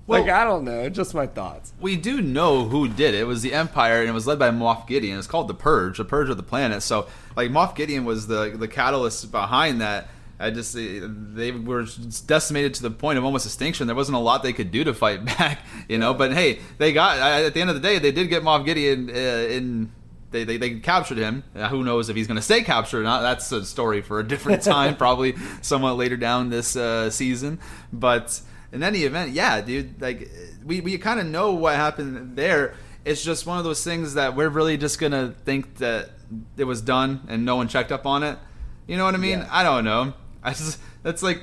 [0.07, 1.73] Like I don't know, just my thoughts.
[1.81, 3.21] We do know who did it.
[3.21, 5.17] It was the Empire, and it was led by Moff Gideon.
[5.17, 6.83] It's called the Purge, the Purge of the planet.
[6.83, 7.07] So,
[7.37, 10.09] like Moff Gideon was the the catalyst behind that.
[10.41, 11.87] I just they were
[12.27, 13.87] decimated to the point of almost extinction.
[13.87, 16.15] There wasn't a lot they could do to fight back, you know.
[16.15, 19.09] But hey, they got at the end of the day, they did get Moff Gideon
[19.09, 19.93] uh, in.
[20.33, 21.45] They, they, they captured him.
[21.55, 23.21] Uh, who knows if he's going to stay captured or not?
[23.21, 27.61] That's a story for a different time, probably somewhat later down this uh, season.
[27.93, 28.41] But
[28.73, 30.31] in any event, yeah, dude, like
[30.65, 32.75] we, we kind of know what happened there.
[33.05, 36.11] It's just one of those things that we're really just gonna think that
[36.57, 38.39] it was done and no one checked up on it.
[38.87, 39.41] You know what I mean?
[39.41, 39.49] Yeah.
[39.51, 40.15] I don't know.
[40.43, 41.43] I just that's like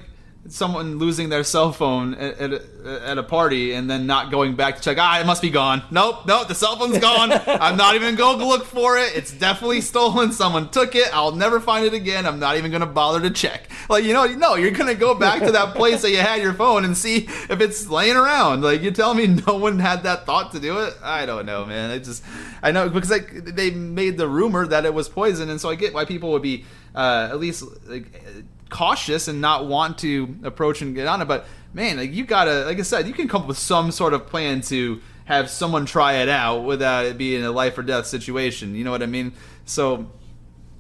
[0.50, 4.56] someone losing their cell phone at, at, a, at, a, party and then not going
[4.56, 4.98] back to check.
[5.00, 5.84] Ah, it must be gone.
[5.92, 7.32] Nope, nope, the cell phone's gone.
[7.48, 9.16] I'm not even going to look for it.
[9.16, 10.32] It's definitely stolen.
[10.32, 11.08] Someone took it.
[11.14, 12.26] I'll never find it again.
[12.26, 13.70] I'm not even going to bother to check.
[13.90, 16.42] Like you know, no, you're going to go back to that place that you had
[16.42, 18.62] your phone and see if it's laying around.
[18.62, 20.96] Like you tell me, no one had that thought to do it.
[21.04, 21.92] I don't know, man.
[21.92, 22.24] I just
[22.64, 25.76] I know because like they made the rumor that it was poison, and so I
[25.76, 28.24] get why people would be uh, at least like
[28.70, 31.26] cautious and not want to approach and get on it.
[31.26, 34.14] But man, like you gotta, like I said, you can come up with some sort
[34.14, 38.08] of plan to have someone try it out without it being a life or death
[38.08, 38.76] situation.
[38.76, 39.34] You know what I mean?
[39.66, 40.10] So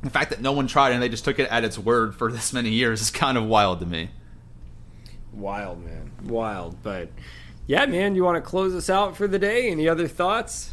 [0.01, 2.31] the fact that no one tried and they just took it at its word for
[2.31, 4.09] this many years is kind of wild to me.
[5.31, 6.11] Wild, man.
[6.25, 6.81] Wild.
[6.81, 7.09] But
[7.67, 9.69] yeah, man, you want to close us out for the day?
[9.69, 10.71] Any other thoughts?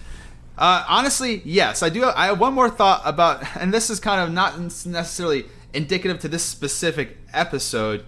[0.57, 1.83] Uh, honestly, yes.
[1.83, 2.01] I do.
[2.01, 5.45] Have, I have one more thought about, and this is kind of not necessarily
[5.77, 8.05] indicative to this specific episode.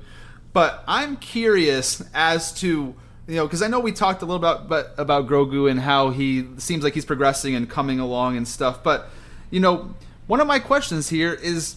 [0.53, 2.95] But I'm curious as to
[3.27, 6.11] you know because I know we talked a little about but about Grogu and how
[6.11, 8.83] he seems like he's progressing and coming along and stuff.
[8.83, 9.11] But
[9.51, 9.95] you know,
[10.27, 11.77] one of my questions here is: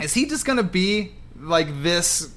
[0.00, 2.32] Is he just gonna be like this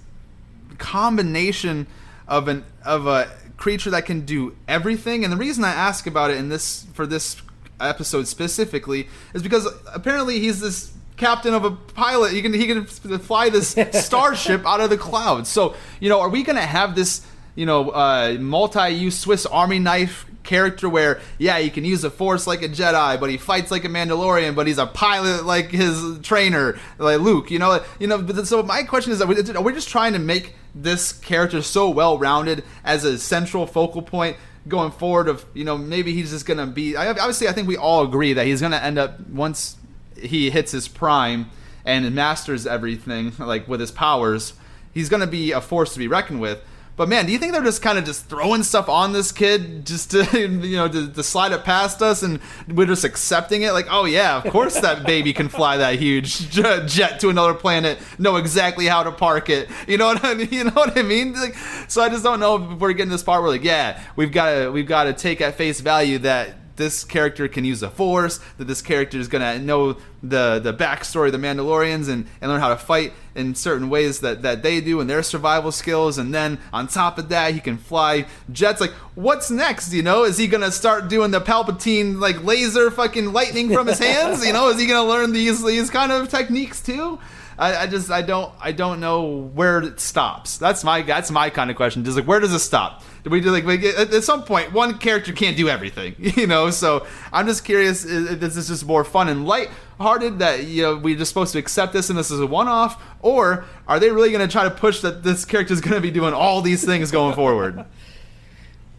[0.77, 1.87] combination
[2.27, 5.23] of an of a creature that can do everything?
[5.23, 7.41] And the reason I ask about it in this for this
[7.79, 12.33] episode specifically is because apparently he's this captain of a pilot.
[12.33, 15.49] He can he can fly this starship out of the clouds.
[15.49, 19.79] So you know, are we going to have this you know uh, multi-use Swiss Army
[19.79, 23.71] knife character where yeah he can use the Force like a Jedi, but he fights
[23.71, 27.51] like a Mandalorian, but he's a pilot like his trainer like Luke.
[27.51, 28.25] You know, you know.
[28.43, 31.89] So my question is, are we, are we just trying to make this character so
[31.89, 34.37] well rounded as a central focal point?
[34.67, 38.03] going forward of you know maybe he's just gonna be obviously i think we all
[38.03, 39.77] agree that he's gonna end up once
[40.17, 41.49] he hits his prime
[41.85, 44.53] and masters everything like with his powers,
[44.93, 46.59] he's going to be a force to be reckoned with.
[46.97, 49.85] But man, do you think they're just kind of just throwing stuff on this kid
[49.85, 52.39] just to you know to, to, slide it past us, and
[52.69, 53.71] we're just accepting it?
[53.71, 57.99] Like, oh yeah, of course that baby can fly that huge jet to another planet,
[58.17, 59.69] know exactly how to park it.
[59.87, 60.47] You know what I mean?
[60.51, 61.33] You know what I mean?
[61.33, 61.55] Like,
[61.89, 64.51] so I just don't know if we're getting this part where like, yeah, we've got
[64.51, 68.39] to we've got to take at face value that this character can use the force,
[68.57, 72.59] that this character is gonna know the the backstory of the Mandalorians and, and learn
[72.59, 76.33] how to fight in certain ways that, that they do and their survival skills, and
[76.33, 78.81] then on top of that he can fly jets.
[78.81, 79.93] Like, what's next?
[79.93, 83.99] You know, is he gonna start doing the Palpatine like laser fucking lightning from his
[83.99, 84.45] hands?
[84.45, 87.19] You know, is he gonna learn these these kind of techniques too?
[87.57, 90.57] I, I, just I don't I don't know where it stops.
[90.57, 92.03] That's my that's my kind of question.
[92.03, 93.01] Just like where does it stop?
[93.25, 96.69] We do like, at some point one character can't do everything, you know?
[96.69, 101.17] So I'm just curious this is just more fun and light-hearted that you know we're
[101.17, 104.47] just supposed to accept this and this is a one-off, or are they really going
[104.47, 107.11] to try to push that this character is going to be doing all these things
[107.11, 107.85] going forward?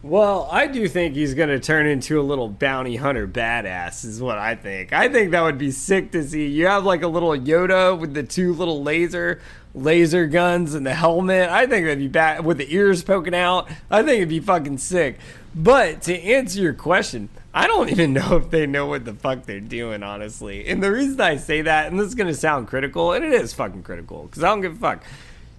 [0.07, 4.21] Well, I do think he's going to turn into a little bounty hunter badass, is
[4.21, 4.93] what I think.
[4.93, 6.47] I think that would be sick to see.
[6.47, 9.41] You have like a little Yoda with the two little laser
[9.75, 11.49] laser guns and the helmet.
[11.49, 13.67] I think that'd be bad with the ears poking out.
[13.91, 15.19] I think it'd be fucking sick.
[15.53, 19.43] But to answer your question, I don't even know if they know what the fuck
[19.43, 20.69] they're doing, honestly.
[20.69, 23.33] And the reason I say that, and this is going to sound critical, and it
[23.33, 25.03] is fucking critical, because I don't give a fuck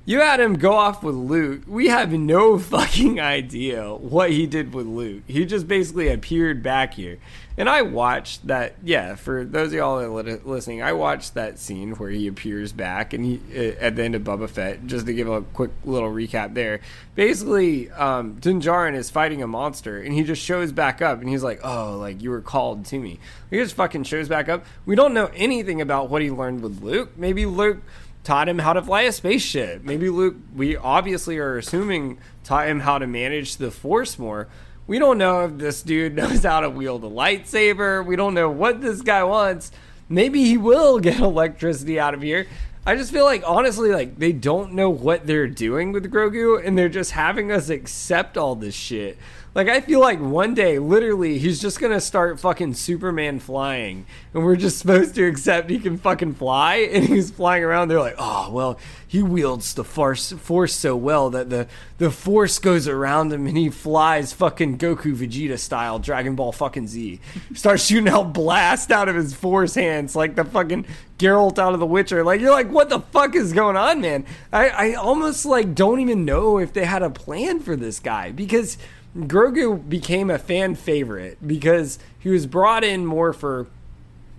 [0.09, 1.65] you had him go off with Luke.
[1.67, 5.25] We have no fucking idea what he did with Luke.
[5.27, 7.19] He just basically appeared back here.
[7.59, 8.77] And I watched that.
[8.83, 12.73] Yeah, for those of y'all that are listening, I watched that scene where he appears
[12.73, 14.87] back and he uh, at the end of Boba Fett.
[14.87, 16.81] Just to give a quick little recap there.
[17.15, 21.29] Basically, um, Din Djarin is fighting a monster, and he just shows back up, and
[21.29, 23.19] he's like, "Oh, like you were called to me."
[23.51, 24.65] He just fucking shows back up.
[24.87, 27.11] We don't know anything about what he learned with Luke.
[27.19, 27.83] Maybe Luke
[28.29, 29.83] taught him how to fly a spaceship.
[29.83, 34.49] Maybe Luke, we obviously are assuming, taught him how to manage the Force more.
[34.87, 38.05] We don't know if this dude knows how to wield a lightsaber.
[38.05, 39.72] We don't know what this guy wants.
[40.11, 42.47] Maybe he will get electricity out of here.
[42.85, 46.76] I just feel like honestly, like they don't know what they're doing with Grogu, and
[46.76, 49.16] they're just having us accept all this shit.
[49.59, 54.45] Like I feel like one day, literally, he's just gonna start fucking Superman flying, and
[54.45, 57.89] we're just supposed to accept he can fucking fly, and he's flying around.
[57.89, 62.61] They're like, oh well, he wields the force force so well that the the force
[62.61, 67.19] goes around him, and he flies fucking Goku Vegeta style, Dragon Ball fucking Z.
[67.53, 70.87] Starts shooting out blast out of his force hands like the fucking
[71.19, 72.23] Geralt out of The Witcher.
[72.23, 74.25] Like you're like, what the fuck is going on, man?
[74.53, 78.31] I I almost like don't even know if they had a plan for this guy
[78.31, 78.79] because
[79.19, 83.66] Grogu became a fan favorite because he was brought in more for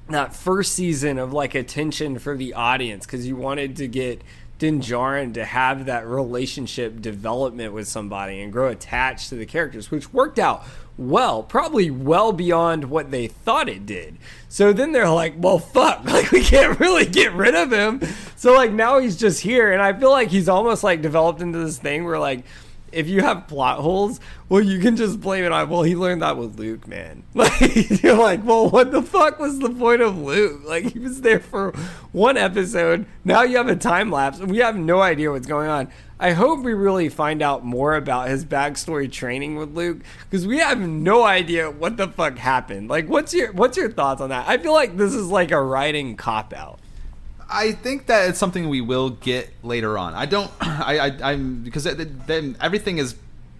[0.07, 4.21] that first season of like attention for the audience because you wanted to get
[4.57, 9.91] Din Djarin to have that relationship development with somebody and grow attached to the characters,
[9.91, 10.63] which worked out
[10.97, 14.17] well, probably well beyond what they thought it did.
[14.49, 18.01] So then they're like, well, fuck, like we can't really get rid of him.
[18.35, 21.59] So like now he's just here, and I feel like he's almost like developed into
[21.59, 22.43] this thing where like
[22.91, 25.69] if you have plot holes, well, you can just blame it on.
[25.69, 27.23] Well, he learned that with Luke, man.
[27.33, 30.61] Like you're like, well, what the fuck was the point of Luke?
[30.65, 31.71] Like he was there for
[32.11, 33.05] one episode.
[33.23, 35.89] Now you have a time lapse, and we have no idea what's going on.
[36.19, 40.57] I hope we really find out more about his backstory training with Luke because we
[40.57, 42.89] have no idea what the fuck happened.
[42.89, 44.47] Like, what's your what's your thoughts on that?
[44.47, 46.79] I feel like this is like a writing cop out.
[47.49, 50.13] I think that it's something we will get later on.
[50.13, 50.51] I don't.
[50.61, 51.17] I.
[51.21, 53.15] I am because then everything is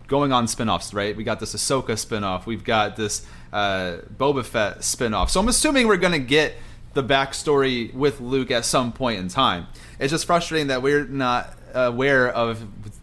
[0.07, 1.15] going on spin-offs, right?
[1.15, 2.47] We got this Ahsoka spin-off.
[2.47, 5.29] We've got this uh, Boba Fett spin-off.
[5.29, 6.55] So I'm assuming we're gonna get
[6.93, 9.67] the backstory with Luke at some point in time.
[9.99, 12.59] It's just frustrating that we're not aware of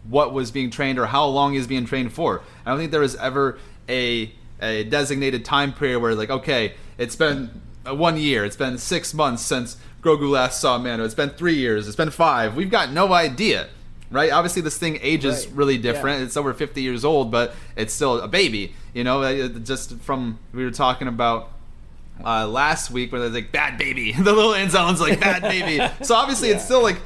[0.09, 2.41] what was being trained or how long he's being trained for.
[2.65, 3.59] I don't think there was ever
[3.89, 4.31] a
[4.61, 9.41] a designated time period where like okay, it's been one year, it's been six months
[9.43, 11.03] since Grogu last saw Mando.
[11.03, 11.87] It's been three years.
[11.87, 12.55] It's been five.
[12.55, 13.67] We've got no idea,
[14.11, 14.31] right?
[14.31, 15.55] Obviously, this thing ages right.
[15.55, 16.19] really different.
[16.19, 16.25] Yeah.
[16.25, 18.73] It's over 50 years old, but it's still a baby.
[18.93, 21.51] You know, uh, just from we were talking about
[22.23, 24.11] uh, last week where they're like bad baby.
[24.17, 25.85] the little end zone's like bad baby.
[26.03, 26.55] so obviously, yeah.
[26.55, 26.99] it's still like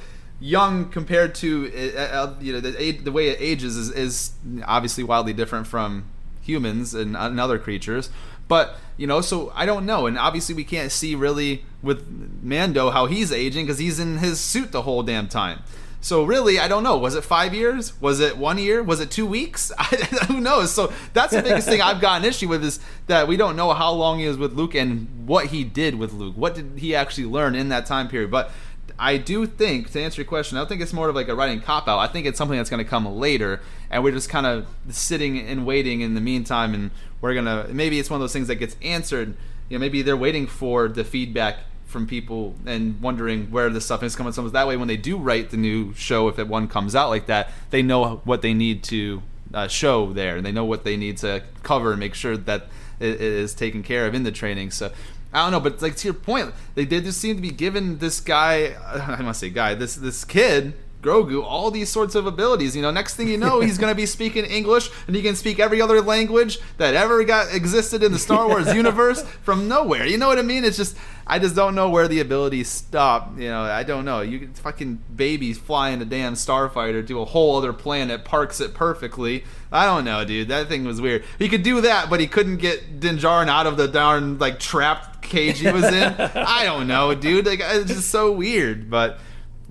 [0.44, 4.32] young compared to uh, uh you know the, the way it ages is, is
[4.66, 6.04] obviously wildly different from
[6.42, 8.10] humans and, and other creatures.
[8.52, 12.06] But you know, so I don't know, and obviously we can't see really with
[12.44, 15.64] Mando how he's aging because he's in his suit the whole damn time.
[16.02, 16.98] So really, I don't know.
[16.98, 17.94] Was it five years?
[18.02, 18.84] Was it one year?
[18.84, 19.72] Was it two weeks?
[20.28, 20.74] who knows?
[20.74, 23.72] So that's the biggest thing I've got an issue with is that we don't know
[23.72, 26.36] how long he was with Luke and what he did with Luke.
[26.36, 28.32] What did he actually learn in that time period?
[28.32, 28.52] But
[29.00, 31.36] I do think, to answer your question, I don't think it's more of like a
[31.36, 32.00] writing cop out.
[32.00, 35.40] I think it's something that's going to come later, and we're just kind of sitting
[35.40, 36.92] and waiting in the meantime, and
[37.22, 39.36] we're gonna maybe it's one of those things that gets answered.
[39.70, 44.02] You know, maybe they're waiting for the feedback from people and wondering where the stuff
[44.04, 44.50] is coming from.
[44.50, 47.28] That way, when they do write the new show, if it one comes out like
[47.28, 49.22] that, they know what they need to
[49.54, 52.68] uh, show there, and they know what they need to cover and make sure that
[53.00, 54.72] it, it is taken care of in the training.
[54.72, 54.92] So
[55.34, 57.98] I don't know, but like to your point, they did just seem to be giving
[57.98, 58.76] this guy,
[59.18, 62.76] I must say guy, this this kid Grogu all these sorts of abilities.
[62.76, 65.36] You know, next thing you know, he's going to be speaking English and he can
[65.36, 70.06] speak every other language that ever got existed in the Star Wars universe from nowhere.
[70.06, 70.64] You know what I mean?
[70.64, 70.96] It's just
[71.26, 73.38] I just don't know where the abilities stop.
[73.38, 74.22] You know, I don't know.
[74.22, 79.44] You fucking babies flying a damn starfighter to a whole other planet, parks it perfectly.
[79.72, 80.50] I don't know, dude.
[80.50, 81.24] That thing was weird.
[81.40, 84.60] He could do that, but he couldn't get Din Djarin out of the darn like
[84.60, 86.14] trapped cage he was in.
[86.20, 87.46] I don't know, dude.
[87.46, 89.20] Like it's just so weird, but.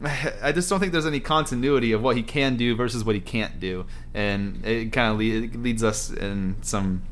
[0.43, 3.21] I just don't think there's any continuity of what he can do versus what he
[3.21, 7.03] can't do, and it kind of le- leads us in some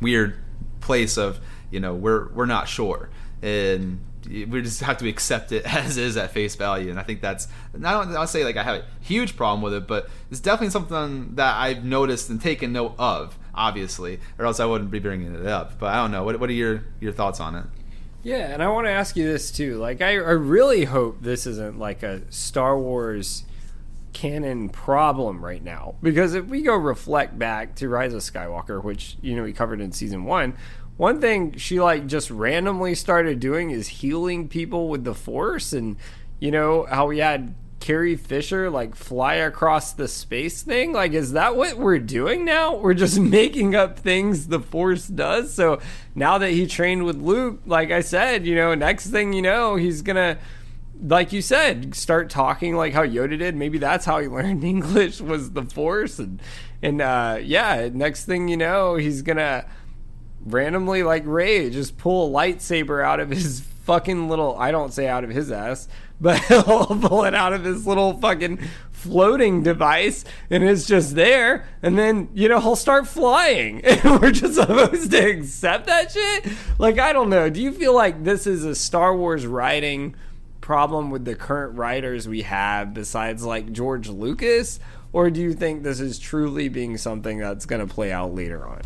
[0.00, 0.36] weird
[0.80, 3.08] place of you know we're we're not sure,
[3.42, 6.90] and we just have to accept it as is at face value.
[6.90, 9.74] And I think that's I don't I'll say like I have a huge problem with
[9.74, 14.60] it, but it's definitely something that I've noticed and taken note of, obviously, or else
[14.60, 15.78] I wouldn't be bringing it up.
[15.78, 16.24] But I don't know.
[16.24, 17.64] What what are your your thoughts on it?
[18.28, 19.78] Yeah, and I want to ask you this too.
[19.78, 23.44] Like, I, I really hope this isn't like a Star Wars
[24.12, 29.16] canon problem right now because if we go reflect back to Rise of Skywalker, which
[29.22, 30.58] you know we covered in season one,
[30.98, 35.96] one thing she like just randomly started doing is healing people with the Force, and
[36.38, 40.92] you know how we had Carrie Fisher like fly across the space thing?
[40.92, 42.74] Like, is that what we're doing now?
[42.74, 45.54] We're just making up things the Force does.
[45.54, 45.80] So
[46.14, 49.76] now that he trained with Luke, like I said, you know, next thing you know,
[49.76, 50.38] he's gonna
[51.00, 53.54] like you said, start talking like how Yoda did.
[53.54, 56.42] Maybe that's how he learned English was the Force, and
[56.82, 59.64] and uh, yeah, next thing you know, he's gonna
[60.44, 64.54] randomly like Rey just pull a lightsaber out of his fucking little.
[64.58, 65.88] I don't say out of his ass,
[66.20, 68.58] but he'll pull it out of his little fucking
[68.92, 71.66] floating device, and it's just there.
[71.82, 76.52] And then you know he'll start flying, and we're just supposed to accept that shit.
[76.78, 77.48] Like I don't know.
[77.48, 80.14] Do you feel like this is a Star Wars writing?
[80.60, 84.78] problem with the current writers we have besides like George Lucas?
[85.14, 88.68] Or do you think this is truly being something that's going to play out later
[88.68, 88.82] on?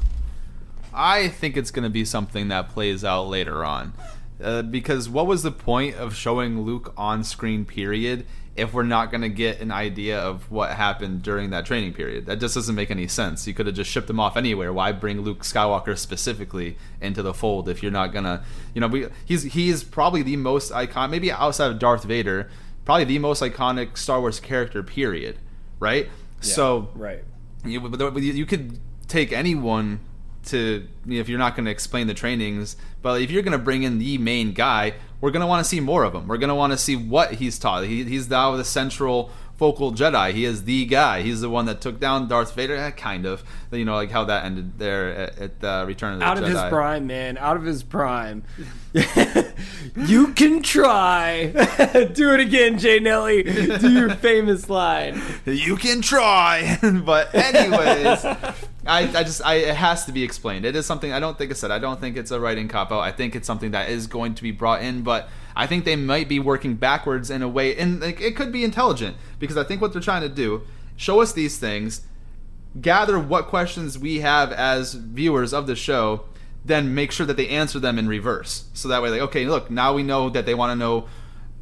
[0.94, 3.94] I think it's going to be something that plays out later on.
[4.42, 9.10] Uh, because what was the point of showing Luke on screen, period, if we're not
[9.10, 12.26] going to get an idea of what happened during that training period.
[12.26, 13.46] That just doesn't make any sense.
[13.46, 14.72] You could have just shipped him off anywhere.
[14.72, 18.88] Why bring Luke Skywalker specifically into the fold if you're not going to, you know,
[18.88, 22.50] we, he's he's probably the most icon, maybe outside of Darth Vader,
[22.84, 24.82] probably the most iconic Star Wars character.
[24.82, 25.38] Period.
[25.80, 26.06] Right.
[26.42, 27.24] Yeah, so right.
[27.64, 28.78] You, you could
[29.08, 30.00] take anyone
[30.46, 33.52] to you know, if you're not going to explain the trainings but if you're going
[33.52, 36.26] to bring in the main guy we're going to want to see more of him.
[36.26, 37.84] We're going to want to see what he's taught.
[37.84, 39.30] He, he's now the central
[39.62, 40.32] focal Jedi.
[40.32, 41.22] He is the guy.
[41.22, 42.74] He's the one that took down Darth Vader.
[42.74, 43.44] Eh, kind of.
[43.70, 46.40] You know, like how that ended there at, at uh, Return of the Out Jedi.
[46.40, 47.38] of his prime, man.
[47.38, 48.42] Out of his prime.
[49.96, 51.46] you can try.
[52.12, 53.44] Do it again, Jay Nelly.
[53.44, 55.22] Do your famous line.
[55.46, 56.76] You can try.
[57.04, 60.64] but anyways, I, I just I it has to be explained.
[60.64, 61.70] It is something I don't think I said.
[61.70, 63.02] I don't think it's a writing cop out.
[63.02, 65.96] I think it's something that is going to be brought in, but I think they
[65.96, 69.64] might be working backwards in a way, and like, it could be intelligent because I
[69.64, 70.62] think what they're trying to do
[70.96, 72.02] show us these things,
[72.80, 76.24] gather what questions we have as viewers of the show,
[76.64, 78.64] then make sure that they answer them in reverse.
[78.72, 81.08] So that way, like, okay, look, now we know that they want to know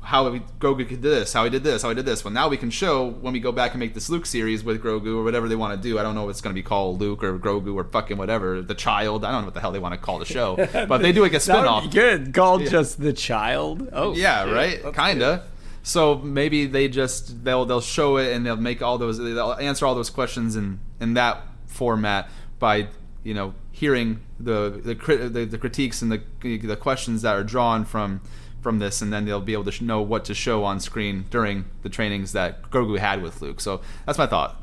[0.02, 2.24] how we, Grogu did this, how he did this, how he did this.
[2.24, 4.82] Well, now we can show when we go back and make this Luke series with
[4.82, 5.98] Grogu or whatever they want to do.
[5.98, 8.62] I don't know if it's going to be called Luke or Grogu or fucking whatever.
[8.62, 9.24] The child.
[9.24, 10.56] I don't know what the hell they want to call the show.
[10.90, 12.32] But if they do like a spinoff, good.
[12.32, 12.70] Called yeah.
[12.70, 13.88] just the child.
[13.92, 14.84] Oh, yeah, shit.
[14.84, 14.94] right.
[14.94, 15.44] Kinda.
[15.82, 19.86] So maybe they just they'll they'll show it and they'll make all those they'll answer
[19.86, 22.28] all those questions in in that format
[22.58, 22.88] by
[23.22, 24.94] you know hearing the the
[25.28, 28.20] the, the critiques and the the questions that are drawn from
[28.60, 31.64] from this, and then they'll be able to know what to show on screen during
[31.82, 33.60] the trainings that Grogu had with Luke.
[33.60, 34.60] So that's my thought.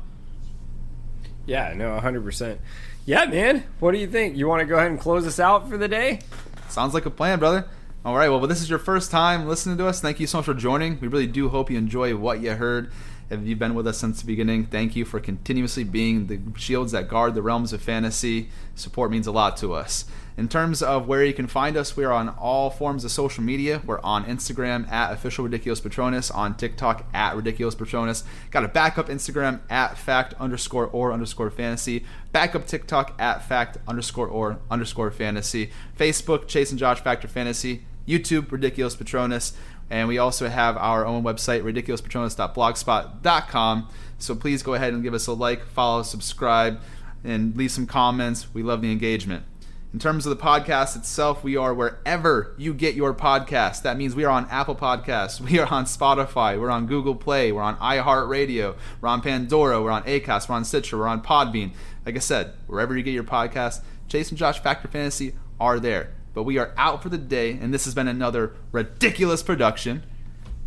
[1.46, 2.58] Yeah, no, 100%.
[3.06, 3.64] Yeah, man.
[3.80, 4.36] What do you think?
[4.36, 6.20] You want to go ahead and close us out for the day?
[6.68, 7.66] Sounds like a plan, brother.
[8.04, 10.00] All right, well, this is your first time listening to us.
[10.00, 11.00] Thank you so much for joining.
[11.00, 12.92] We really do hope you enjoy what you heard.
[13.30, 16.92] If you've been with us since the beginning, thank you for continuously being the shields
[16.92, 18.48] that guard the realms of fantasy.
[18.74, 20.06] Support means a lot to us.
[20.38, 23.42] In terms of where you can find us, we are on all forms of social
[23.42, 23.82] media.
[23.84, 28.24] We're on Instagram at official ridiculous patronus, on TikTok at ridiculous patronus.
[28.50, 32.06] Got a backup Instagram at fact underscore or underscore fantasy.
[32.32, 35.70] Backup TikTok at fact underscore or underscore fantasy.
[35.98, 37.82] Facebook Chase and Josh Fact or Fantasy.
[38.06, 39.52] YouTube Ridiculous Patronus.
[39.90, 43.88] And we also have our own website, ridiculouspatronus.blogspot.com.
[44.18, 46.78] So please go ahead and give us a like, follow, subscribe,
[47.24, 48.52] and leave some comments.
[48.52, 49.44] We love the engagement.
[49.90, 53.80] In terms of the podcast itself, we are wherever you get your podcast.
[53.82, 57.52] That means we are on Apple Podcasts, we are on Spotify, we're on Google Play,
[57.52, 61.72] we're on iHeartRadio, we're on Pandora, we're on Acast, we're on Stitcher, we're on Podbean.
[62.04, 65.80] Like I said, wherever you get your podcast, Chase and Josh Fact or Fantasy are
[65.80, 66.17] there.
[66.38, 70.04] But we are out for the day, and this has been another ridiculous production.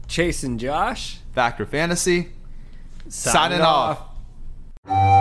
[0.05, 2.33] Chase and Josh, Fact or Fantasy,
[3.07, 4.01] signing, signing off.
[4.85, 5.20] Welcome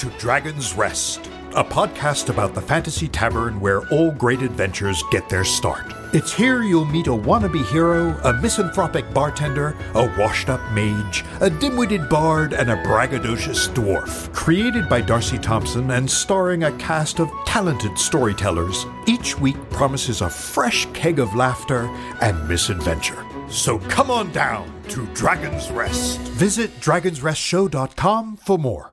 [0.00, 5.44] to Dragon's Rest a podcast about the fantasy tavern where all great adventures get their
[5.44, 5.92] start.
[6.12, 11.50] It's here you'll meet a wannabe hero, a misanthropic bartender, a washed up mage, a
[11.50, 14.32] dim witted bard, and a braggadocious dwarf.
[14.32, 20.30] Created by Darcy Thompson and starring a cast of talented storytellers, each week promises a
[20.30, 21.86] fresh keg of laughter
[22.20, 23.24] and misadventure.
[23.48, 26.20] So come on down to Dragon's Rest.
[26.20, 28.88] Visit dragonsrestshow.com for more.